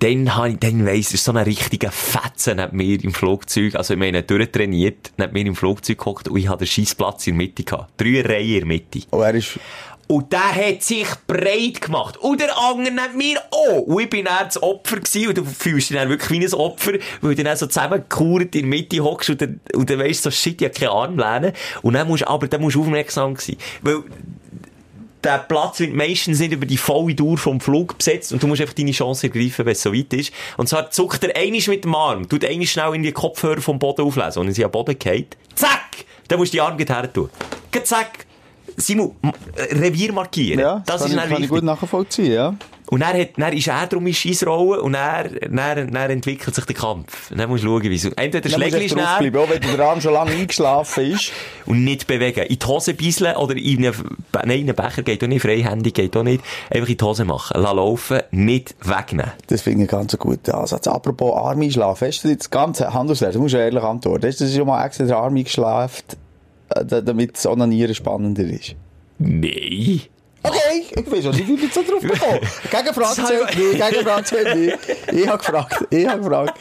[0.00, 3.74] Dann habe ich, dann weiss, ist so ein richtiger Fetzen neben mir im Flugzeug.
[3.76, 7.38] Also, ich meine, durchtrainiert, neben mir im Flugzeug gehockt und ich hatte den Scheissplatz in
[7.38, 7.92] der Mitte gehabt.
[7.96, 9.00] Drei Reihen in der Mitte.
[9.10, 9.58] Und er ist,
[10.06, 12.16] Und der hat sich breit gemacht.
[12.18, 13.80] Und der andere neben mir auch.
[13.80, 15.28] Und ich bin dann das Opfer gewesen.
[15.28, 16.92] Und du fühlst dich dann wirklich wie ein Opfer,
[17.22, 20.30] weil du dann so zusammengekauert in der Mitte hockst und dann, und dann weisst so,
[20.30, 21.52] shit, ich hab keine Armlehne.
[21.82, 23.56] Und dann musst du, aber dann musst du aufmerksam sein.
[23.82, 24.02] Weil,
[25.24, 28.60] der Platz wird meistens nicht über die volle Dauer vom Flug besetzt und du musst
[28.60, 30.32] einfach deine Chance ergreifen, wenn es so weit ist.
[30.58, 33.78] Und zwar zuckt er einisch mit dem Arm, tut einisch schnell in die Kopfhörer vom
[33.78, 36.04] Boden auflesen und wenn sie am Boden geht, zack!
[36.28, 37.30] Dann musst du die Arme her tun.
[37.82, 38.26] Zack!
[38.76, 39.12] Simon,
[39.56, 40.60] äh, Revier markieren.
[40.60, 42.54] ja, das kann, ist ich, dann gut nachvollziehen, ja.
[42.90, 46.64] Und dann, hat, dann ist er drum in Scheissrollen und dann, dann, dann entwickelt sich
[46.66, 47.32] der Kampf.
[47.34, 48.04] Dann musst du schauen, wie es...
[48.04, 51.12] Entweder Dann musst du Schlägli echt schnell draufbleiben, auch wenn der Arm schon lange eingeschlafen
[51.12, 51.32] ist.
[51.66, 52.44] und nicht bewegen.
[52.44, 53.94] In die Hose bisseln oder in einen,
[54.32, 56.44] nein, in einen Becher geht auch nicht, freihändig geht auch nicht.
[56.70, 57.60] Einfach in die Hose machen.
[57.60, 59.32] Lass laufen, nicht wegnehmen.
[59.46, 60.86] Das finde ich ganz einen guten Ansatz.
[60.86, 64.26] Apropos Arm einschlafen, hast du jetzt ganz Hand aufs Herz, du musst ehrlich antworten.
[64.26, 66.04] Hast du schon mal extra den Arm eingeschlafen,
[66.74, 68.74] damit das Onanieren spannender ist?
[69.18, 70.02] Nein.
[70.42, 74.78] Okay, ich weiß nicht, wie jetzt so drauf gekommen Gegenfrage zählt nicht, Gegenfrage zählt nicht.
[75.12, 76.58] Ich habe gefragt, ich habe gefragt.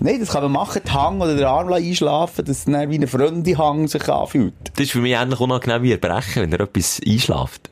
[0.00, 2.94] Nein, das kann man machen, die Hang oder den Arm einschlafen, dass es dann wie
[2.94, 4.54] eine Freundin Hang sich anfühlt.
[4.76, 7.70] Das ist für mich ähnlich unangenehm wie erbrechen, wenn er etwas einschläft.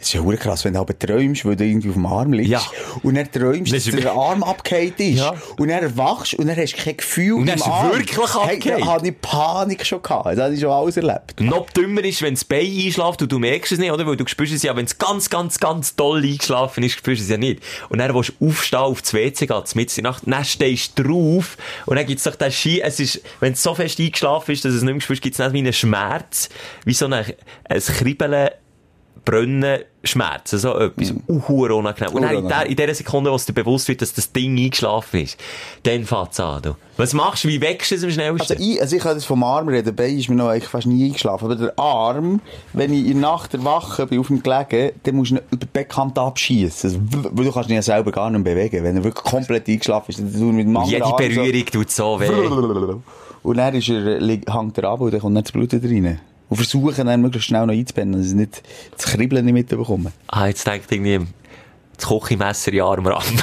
[0.00, 2.32] Es ist ja verdammt krass, wenn du aber träumst, weil du irgendwie auf dem Arm
[2.32, 2.50] liegst.
[2.50, 2.62] Ja.
[3.02, 5.18] Und dann träumst, Das dass der Arm abgehakt ist.
[5.18, 5.34] Ja.
[5.58, 7.92] Und dann erwachst und dann hast du kein Gefühl Und dann er Arm.
[7.92, 8.82] wirklich Hey, abgehakt.
[8.82, 10.26] da hatte ich Panik schon gehabt.
[10.26, 11.40] Das habe ich schon alles erlebt.
[11.40, 14.06] Noch dümmer ist, wenn das Bein einschläft und du merkst es nicht, oder?
[14.06, 17.24] Weil du spürst es ja, wenn es ganz, ganz, ganz doll eingeschlafen ist, spürst du
[17.24, 17.62] es ja nicht.
[17.88, 20.98] Und dann willst du aufstehen, auf das WC gehen, mitten in der Nacht, dann stehst
[20.98, 21.56] du drauf
[21.86, 24.72] und dann gibt's doch den Ski, es ist, wenn es so fest eingeschlafen ist, dass
[24.72, 26.48] du es nicht mehr spürst, gibt's dann wie einen Schmerz,
[26.84, 28.50] wie so ein, ein Kribbeln,
[29.24, 31.12] Brennen, Schmerzen, so etwas.
[31.12, 31.22] Mhm.
[31.28, 32.12] Uh, unangenehm.
[32.12, 34.58] Und dann in, der, in der Sekunde, wo es dir bewusst wird, dass das Ding
[34.58, 35.38] eingeschlafen ist,
[35.84, 36.74] dann fängt's an, du.
[36.96, 37.48] Was machst du?
[37.48, 38.52] Wie wächst du es am schnellsten?
[38.52, 40.86] Also ich, also ich kann das vom Arm reden, Bein ist mir noch eigentlich fast
[40.86, 41.44] nie eingeschlafen.
[41.44, 42.40] Aber der Arm,
[42.72, 45.56] wenn ich in der Nacht erwache, bin auf dem gelegen, dann musst du ihn über
[45.56, 46.90] die Beckkante abschießen.
[46.90, 48.82] Also, weil du kannst ihn ja selber gar nicht bewegen.
[48.82, 51.90] Wenn er wirklich komplett eingeschlafen ist, dann tut er mit dem Jede Arm Berührung tut
[51.90, 52.26] so weh.
[52.26, 53.02] So
[53.44, 56.20] und dann ist er, hängt er ab und dann kommt nicht das Blut rein.
[56.52, 58.62] Und versuchen dann möglichst schnell noch einzupennen, dass ich nicht
[58.94, 60.12] das Kribbeln nicht mitbekomme.
[60.26, 61.26] Ah, jetzt denkt irgendwie,
[61.96, 63.42] das Kochimesser den Arm rammen.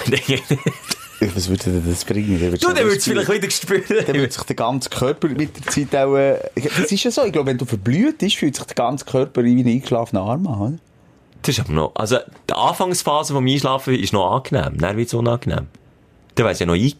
[1.34, 2.40] Was würde denn das bringen?
[2.40, 4.06] Dann du, dann würdest du vielleicht wieder spüren.
[4.06, 6.16] Dann wird sich der ganze Körper mit der Zeit auch...
[6.16, 9.06] Äh, das ist ja so, ich glaube, wenn du verblüht bist, fühlt sich der ganze
[9.06, 10.74] Körper wie ein eingeschlafener Arm an, oder?
[11.42, 14.78] Das ist aber noch, also, die Anfangsphase vom Einschlafen ist noch angenehm.
[14.78, 15.66] Dann wird es unangenehm.
[16.36, 16.94] Dann wär's ja noch ein,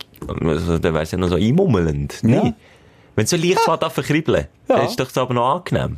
[0.50, 2.24] also, dann wär's ja noch so einmummelnd.
[2.24, 2.46] Ja.
[2.46, 2.54] Nee.
[3.20, 3.74] Wenn so leicht ja.
[3.74, 4.78] anfängt kribbeln, Ja.
[4.78, 5.98] dann ist doch das aber noch angenehm.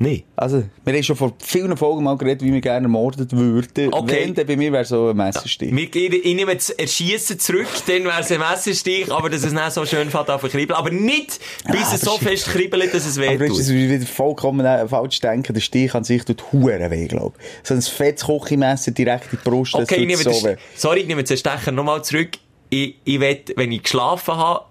[0.00, 0.24] Nee.
[0.36, 3.92] Also, wir haben schon vor vielen Folgen mal geredet, wie wir gerne ermordet würden.
[3.92, 4.20] Okay.
[4.26, 5.74] Wenn, dann bei mir wäre so ein Messerstich.
[5.74, 9.52] Wir, ich, ich nehme das Erschiessen zurück, dann wäre es ein Messerstich, aber dass es
[9.52, 10.72] nicht so schön fährt auf kribbeln.
[10.78, 13.58] Aber nicht, bis aber es so fest kribbelt, dass es weh Aber tut.
[13.58, 15.52] ist es wieder vollkommen äh, falsch denken.
[15.52, 17.66] Der Stich an sich tut Huren weh, glaube ich.
[17.66, 20.56] So ein fettes Kochimesser direkt in die Brust, das Okay, ich tut nehme so weh.
[20.76, 22.38] sorry, ich nehme den Stecher nochmal zurück.
[22.70, 24.64] Ich, ich will, wenn ich geschlafen habe,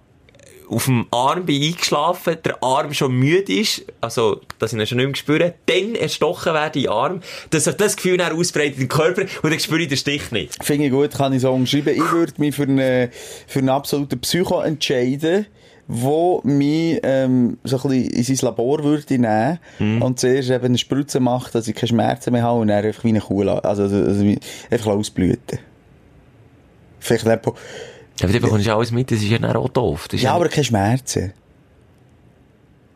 [0.69, 4.85] auf dem Arm bin ich eingeschlafen, der Arm schon müde ist, also, dass ich ihn
[4.87, 8.79] schon nicht mehr spüre, dann erstochen werde den Arm, dass sich das Gefühl dann ausbreitet
[8.79, 10.63] im Körper und dann spüre ich den Stich nicht.
[10.63, 11.93] Finde ich gut, kann ich so umschreiben.
[11.95, 13.09] Ich würde mich für einen,
[13.47, 15.45] für einen absoluten Psycho entscheiden,
[15.87, 20.77] wo mich, ähm, so ein bisschen in sein Labor würde nehmen und zuerst eben eine
[20.77, 23.83] Spritze macht, dass ich keine Schmerzen mehr habe und dann einfach wie eine Kuh, also,
[23.83, 24.35] also, also
[24.69, 25.59] einfach ausblüten.
[26.99, 27.55] Vielleicht po-
[28.21, 30.07] Aber dann bekommst du alles mit, das ist ja dann auch doof.
[30.13, 31.33] Ja, aber keine Schmerzen.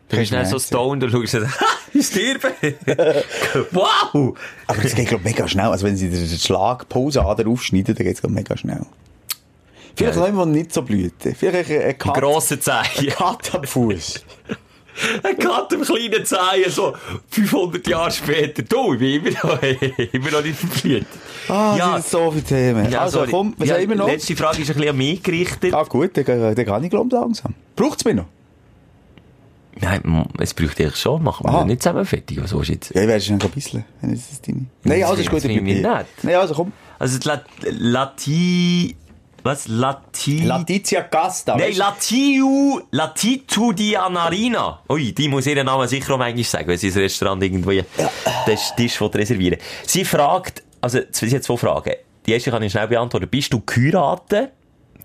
[0.09, 2.53] du bist dann so stoned und schaust, ha, ich sterbe.
[3.71, 4.37] wow!
[4.67, 5.67] Aber das geht, glaube mega schnell.
[5.67, 8.85] Also, wenn sie den Schlagpause an aufschneiden, dann geht es, mega schnell.
[9.95, 10.21] Vielleicht Ja.
[10.21, 11.35] noch jemand, der nicht so blüten.
[11.35, 13.09] Vielleicht ein, ein Kat, Grosse Zehen.
[13.09, 14.23] Kat am Fuß.
[15.39, 16.93] Kat im kleinen Zehen, so
[17.29, 18.61] 500 Jahre später.
[18.63, 19.61] Du, ich bin immer noch,
[20.13, 21.05] immer noch nicht verblüht.
[21.47, 21.95] Ah, Ja.
[21.95, 22.01] ja.
[22.01, 22.95] sind so viele Themen.
[22.95, 23.31] also, sorry.
[23.31, 24.07] komm, was Ja, haben wir noch?
[24.07, 25.73] Letzte Frage ist ein bisschen an mich gerichtet.
[25.73, 26.25] Ah, gut, dann,
[26.55, 27.53] dann, kann ich, glaube ich, langsam.
[27.75, 28.25] Braucht es mich noch?
[29.79, 31.23] Nein, es bräuchte ich schon.
[31.23, 32.41] Machen wir nicht zusammen fertig.
[32.43, 32.93] Was willst du jetzt?
[32.93, 33.85] Ja, ich werde schon ein bisschen.
[34.01, 34.65] Wenn es das deine.
[34.83, 36.05] Nein, also ist gut, das ich bin nett.
[36.21, 36.73] Nein, also komm.
[36.99, 38.95] Also, die La Lati...
[39.43, 39.67] Was?
[39.67, 40.39] Lati...
[40.43, 41.55] Letizia Casta.
[41.57, 41.75] Nein?
[41.75, 42.81] Latiu...
[42.91, 44.81] Latitudinarina.
[44.89, 47.83] Ui, die muss ihren Namen sicher auch manchmal sagen, wenn sie ins Restaurant irgendwie
[48.47, 50.63] den Tisch will reservieren Sie fragt...
[50.81, 51.93] Also, sie hat zwei Fragen.
[52.25, 53.27] Die erste kann ich schnell beantworten.
[53.29, 54.51] Bist du geheiratet?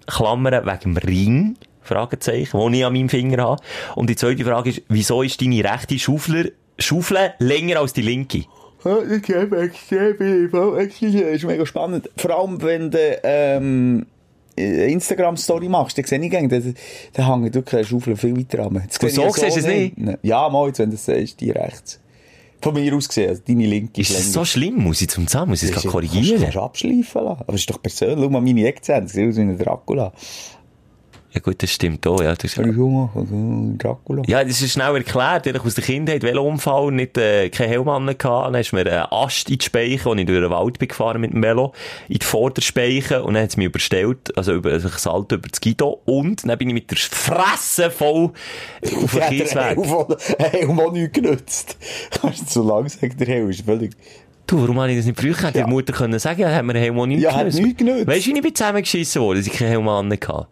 [0.06, 1.56] Klammern wegen dem Ring?
[1.82, 3.62] Fragezeichen, den ich an meinem Finger habe.
[3.94, 6.46] Und die zweite Frage ist, wieso ist deine rechte Schaufler,
[6.78, 8.44] Schaufel länger als die linke?
[8.84, 10.48] Ja, das geht extrem viel.
[10.50, 12.10] Das ist mega spannend.
[12.16, 14.06] Vor allem, wenn du ähm,
[14.56, 16.74] Instagram-Story machst, dann sehe ich gerne, dann,
[17.12, 18.82] dann hängt wirklich eine Schaufel viel weiter an.
[18.88, 19.94] So ich siehst du es nicht?
[20.22, 22.00] Ja, mal, wenn du das siehst, die rechts.
[22.62, 24.22] Von mir aus gesehen, also deine linke Ist länger.
[24.24, 24.76] so schlimm?
[24.82, 25.50] Muss ich zum Zusammen?
[25.50, 26.40] Muss ich es korrigieren?
[26.40, 27.40] Kannst du abschleifen lassen.
[27.40, 28.18] Aber das ist doch persönlich.
[28.18, 30.12] Schau mal meine Eckzähne, das sieht aus wie ein Dracula.
[31.36, 32.34] Ja gut, das stimmt auch, ja.
[32.34, 32.56] Das ist?
[32.56, 34.22] Dracula.
[34.26, 35.46] ja, das ist schnell erklärt.
[35.46, 38.46] Ich aus der Kindheit Velounfall nicht, äh, keinen Helm an gehabt.
[38.46, 41.20] Dann ist mir ein Ast in die Speiche, und ich durch den Wald bin gefahren
[41.20, 41.74] mit dem Velo,
[42.08, 45.46] in die Vorderspeiche, und dann hat es mich überstellt, also über, also ich Salto über
[45.50, 48.30] das Guido, und dann bin ich mit der Fresse voll
[48.82, 49.76] auf den Kiesweg.
[50.38, 51.76] Helm auch nichts genützt.
[52.18, 53.92] Kannst du zu lang sagen, der Helm ist völlig...
[54.46, 55.34] Du, warum habe ich das nicht früher?
[55.38, 55.50] Ja.
[55.50, 58.06] Die Mutter können sagen, ja, hat mir Helm auch nicht Ja, hat nichts genützt.
[58.06, 60.46] Weißt du, wie ich bin zusammengeschissen worden, dass ich keinen Helm an hatte?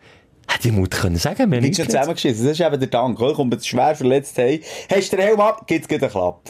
[0.49, 2.47] Hätte die Mutter können sagen, mir Wie nichts schon zusammengeschissen.
[2.47, 3.19] Das ist eben der Dank.
[3.19, 4.63] Kommt jetzt schwer verletzt hey.
[4.91, 6.41] Hast du den Helm ab, gibt's gleich einen Klapp.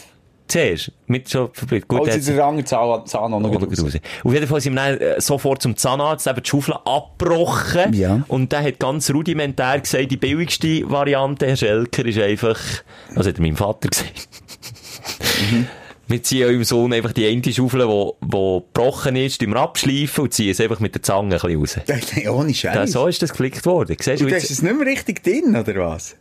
[0.47, 1.87] Zuerst, mit schon verblüht.
[1.87, 3.97] Gut, ist der andere Zahn, Zahn noch gut gut raus.
[4.23, 7.93] Auf jeden Fall sind wir äh, sofort zum Zahnarzt, eben die Schaufel abgebrochen.
[7.93, 8.23] Ja.
[8.27, 12.59] Und der hat ganz rudimentär gesagt, die billigste Variante, Herr Schelker, ist einfach,
[13.15, 14.27] also hat meinem Vater gesagt.
[15.51, 15.67] Mhm.
[16.07, 20.25] Wir ziehen eurem Sohn einfach die eine Schaufel, die, die gebrochen ist, die wir abschleifen
[20.25, 21.77] und ziehen es einfach mit der Zange ein bisschen raus.
[22.15, 22.91] Nein, ohne Scheiß.
[22.91, 23.97] so ist das geflickt worden.
[23.99, 26.15] Siehst du Und du hast es nicht mehr richtig drin, oder was?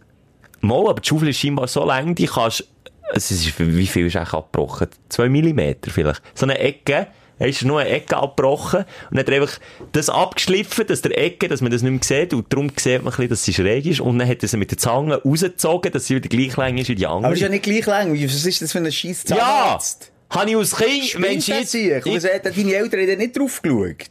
[0.60, 2.66] Mal, aber die Schaufel ist scheinbar so lang, die kannst,
[3.12, 4.88] es ist, wie viel ist eigentlich abgebrochen?
[5.10, 6.22] Zwei Millimeter vielleicht.
[6.34, 7.08] So eine Ecke,
[7.38, 9.58] er ist nur eine Ecke abgebrochen und hat er einfach
[9.92, 13.12] das abgeschliffen, dass der Ecke, dass man das nicht mehr sieht und darum sieht man
[13.12, 15.92] ein bisschen, dass sie schräg ist und dann hat er sie mit der Zange rausgezogen,
[15.92, 17.26] dass sie wieder gleich lang ist wie die andere.
[17.26, 18.14] Aber ist ja nicht gleich lang.
[18.14, 19.36] Was ist das für ein scheiß ja!
[19.36, 20.10] Zahnarzt?
[20.30, 21.74] Habe ich als Kind, Mensch, jetzt...
[21.74, 24.10] Ich, denn deine Eltern haben nicht drauf geschaut?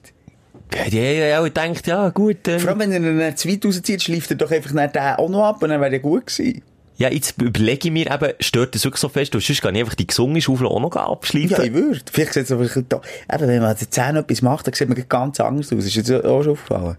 [0.90, 4.02] die haben ja gedacht, ja gut, ähm, Vor allem, wenn er ihn zu weit rauszieht,
[4.02, 6.64] schleift er doch einfach nicht den auch noch ab und dann wäre er gut gewesen.
[6.98, 9.82] Ja, jetzt überlege ich mir eben, stört das wirklich so fest, du sonst kann ich
[9.82, 11.50] einfach die gesungene Schaufel auch noch abschleifen.
[11.50, 12.00] Ja, ich würde.
[12.12, 13.02] Vielleicht sieht es aber ein bisschen da.
[13.34, 15.86] Eben, wenn man an den Zähnen etwas macht, dann sieht man ganz anders aus.
[15.86, 16.98] Ist dir das auch schon aufgefallen?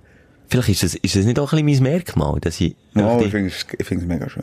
[0.49, 2.77] Vielleicht ist das, ist das nicht auch ein bisschen mein Merkmal, dass ich...
[2.95, 4.43] Ja, einfach ich finde es ich mega schön.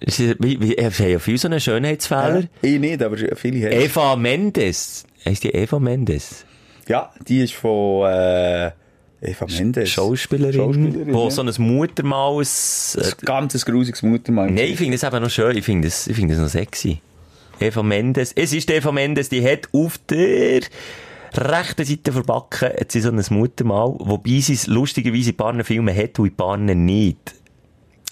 [0.00, 2.44] Ist- Wie, wie, wir haben ja viele so einen Schönheitsfehler.
[2.62, 3.72] Ich nicht, aber viele haben.
[3.80, 5.04] Eva Mendes.
[5.24, 6.44] Heißt die Eva Mendes?
[6.88, 8.70] Ja, die ist von äh,
[9.26, 9.90] Eva Mendes.
[9.90, 10.54] Schauspielerin.
[10.54, 11.30] Schauspielerin, wo ja.
[11.30, 12.42] so ein Muttermal...
[12.42, 14.50] Äh, Ein ganzes grusiges Muttermal.
[14.50, 15.56] nein, ich finde das eben noch schön.
[15.56, 17.00] Ich finde das, ich finde das noch sexy.
[17.60, 18.32] Eva Mendes.
[18.34, 20.60] Es ist Eva Mendes, die hat auf der
[21.36, 25.94] rechten Seite verbacken hat sie so ein Muttermal, wobei sie es lustigerweise in paar Filmen
[25.94, 27.34] hat und in paar nicht.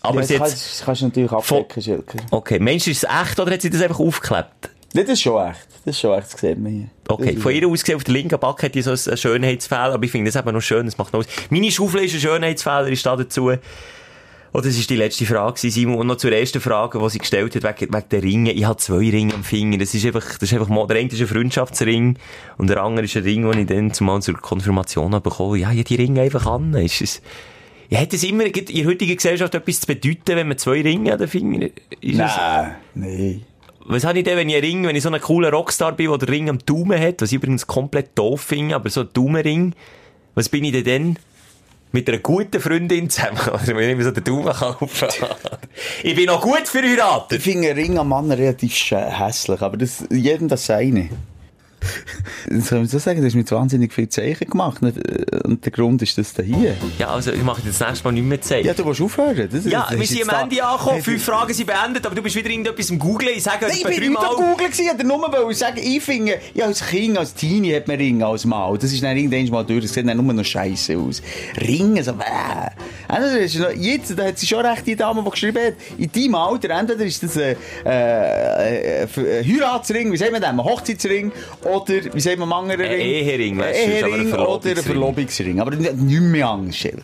[0.02, 2.18] Aber ja, das, hat kannst, das kannst du natürlich abdecken, Schilker.
[2.30, 4.70] Okay, meinst du, ist es echt oder hat sie das einfach aufgeklebt?
[4.94, 5.66] Nee, das ist schon echt.
[5.84, 6.88] Das ist schon echt, das sieht man hier.
[7.08, 10.04] Okay, von ihr aus gesehen, auf der linken Backe hat die so einen Schönheitsfehler, aber
[10.04, 11.26] ich finde das eben noch schön, das macht noch aus.
[11.50, 13.50] Meine Schaufel ist ein Schönheitsfehler, ist da dazu.
[14.52, 15.96] Oh, das ist die letzte Frage, Simon.
[15.96, 18.52] Und noch zur ersten Frage, die sie gestellt hat, wegen, wegen der Ringe.
[18.52, 19.78] Ich habe zwei Ringe am Finger.
[19.78, 22.16] Das ist einfach, das ist einfach der eine ist ein Freundschaftsring
[22.56, 25.58] und der andere ist ein Ring, den ich dann zumal zur Konfirmation habe bekommen.
[25.58, 26.72] Ja, ich habe die Ringe einfach an.
[26.74, 27.22] Ist es,
[27.88, 31.12] ja, hat es immer in der heutigen Gesellschaft etwas zu bedeuten, wenn man zwei Ringe
[31.12, 31.66] an den Finger,
[32.00, 33.42] ist Nein, nein.
[33.86, 36.08] Was habe ich denn, wenn ich einen Ring, wenn ich so einen coolen Rockstar bin,
[36.08, 39.08] der den Ring am Daumen hat, was ich übrigens komplett doof finde, aber so ein
[39.12, 39.74] Daumenring,
[40.34, 41.18] was bin ich denn dann?
[41.92, 44.88] Mit einer guten Freundin zusammen, oder wenn ich mir so den Daumen kaufen
[46.02, 47.38] Ich bin noch gut verheiratet.
[47.38, 51.10] Ich finde einen Ring am Mann relativ hässlich, aber das, jedem das seine.
[52.50, 54.82] Soll man so sagen, du hast mit wahnsinnig viel Zeichen gemacht.
[54.82, 54.98] nicht?
[55.44, 56.76] Und der Grund ist das da hier.
[56.98, 58.66] Ja, also ich mache das nächste Mal nicht mehr zeigen.
[58.66, 59.48] Ja, du willst aufhören.
[59.50, 62.36] Das, Ja, das wir sind am Ende angekommen, fünf Fragen sind beendet, aber du bist
[62.36, 64.36] wieder irgendetwas im Googlen, ich sage Nein, ich bin nicht am.
[64.36, 67.96] Googlen gewesen, ich nur wollte sagen, ich finde, ja, als Kind, als Teenie hat man
[67.96, 68.76] Ringe als Mal.
[68.78, 71.22] Das ist dann irgendwann mal durch, das sieht dann nur noch scheiße aus.
[71.60, 72.24] Ringe, so, bäh.
[73.08, 76.10] Also, ist noch, jetzt, da hat sie schon recht, die Dame, die geschrieben hat, in
[76.10, 80.62] deinem Alter, entweder ist das ein, äh, äh, ein Heiratsring, wie sagt man das, ein
[80.62, 81.32] Hochzeitsring,
[81.62, 81.73] oder,
[82.12, 82.80] wie sagt man, Ring?
[82.80, 85.60] Ehering, weißt du, ist aber ein Ehering oder ein Verlobungsring.
[85.60, 87.02] Aber nicht mehr Angst, Schelke.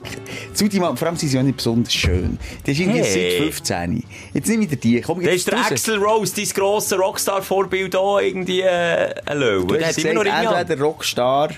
[0.55, 2.39] Zudem, vor allem sind sie auch nicht besonders schön.
[2.65, 3.31] Das ist irgendwie Hey.
[3.39, 4.05] seit 15.
[4.35, 5.59] Jetzt nimm wieder die, komm, jetzt ist der.
[5.59, 9.79] Axel Rose, dein grosser Rockstar-Vorbild auch irgendwie äh, ein Löwe.
[9.79, 11.51] Der hat immer noch entweder Rockstar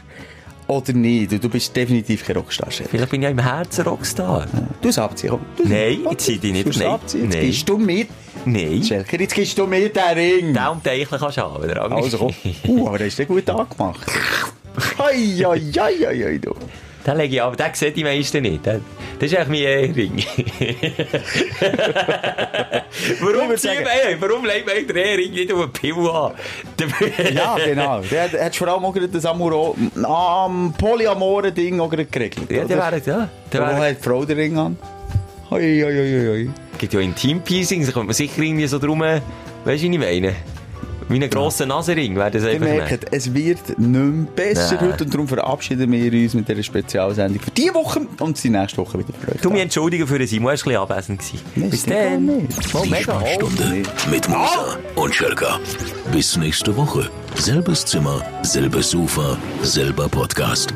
[0.79, 1.33] oder nicht.
[1.43, 2.89] Du bist definitiv kein Rockstar, Chef.
[2.89, 4.47] Vielleicht bin ich ja im Herzen Rockstar.
[4.81, 5.39] Du es abziehen.
[5.57, 6.79] Du Nein, komm, ich zieh dich nicht.
[6.79, 6.89] Nein.
[6.89, 7.25] abziehen.
[7.25, 7.47] Jetzt Nein.
[7.47, 8.07] gibst du mir,
[8.45, 8.83] Nein.
[8.83, 10.55] Schelker, jetzt gibst du mir den Ring.
[10.55, 11.69] Den und den kannst du haben.
[11.69, 11.83] Der.
[11.83, 12.35] Also komm.
[12.69, 14.07] Uh, aber der ist dir gut angemacht.
[14.99, 16.55] Hei, hei, du.
[17.07, 17.57] Den lege ich ab.
[17.57, 18.65] Den sehen die meisten nicht.
[18.65, 18.85] Den-
[19.19, 20.23] Das ist eigentlich mein Ehering.
[23.21, 26.33] warum, sagen- ey, warum legt man den Ehering nicht auf einen Pimmel an?
[27.35, 28.01] Ja, genau.
[28.11, 30.73] Der hat, hat vor allem auch das Amuro, am
[31.81, 32.51] auch gerade geregelt.
[32.51, 33.29] Ja, der wäre, ja.
[33.53, 34.77] Der wäre, hat die Frau den Ring an?
[35.51, 36.51] Hei, hei, hei, hei.
[36.79, 39.23] gibt ja Intim-Piercings, da kommt man sicher irgendwie so drum, weißt
[39.65, 40.35] du, wie ich meine?
[41.13, 42.67] Wie ein grosser Nasenring wäre das Ihr einfach.
[42.67, 44.93] merkt, es wird nicht mehr besser Nein.
[44.93, 48.79] heute und darum verabschieden wir uns mit dieser Spezialsendung für diese Woche und sind nächste
[48.79, 49.41] Woche wieder für euch.
[49.41, 51.21] Du mich entschuldigen für den Simon, er war ein bisschen abwesend.
[51.55, 51.71] gewesen.
[51.71, 52.27] Bis dann.
[52.27, 52.75] nicht.
[52.75, 53.21] Oh, Die mega.
[53.21, 55.59] Sprechstunde mit Musa und Schelka.
[56.13, 57.09] Bis nächste Woche.
[57.37, 60.73] Selbes Zimmer, selbes Sofa, selber Podcast.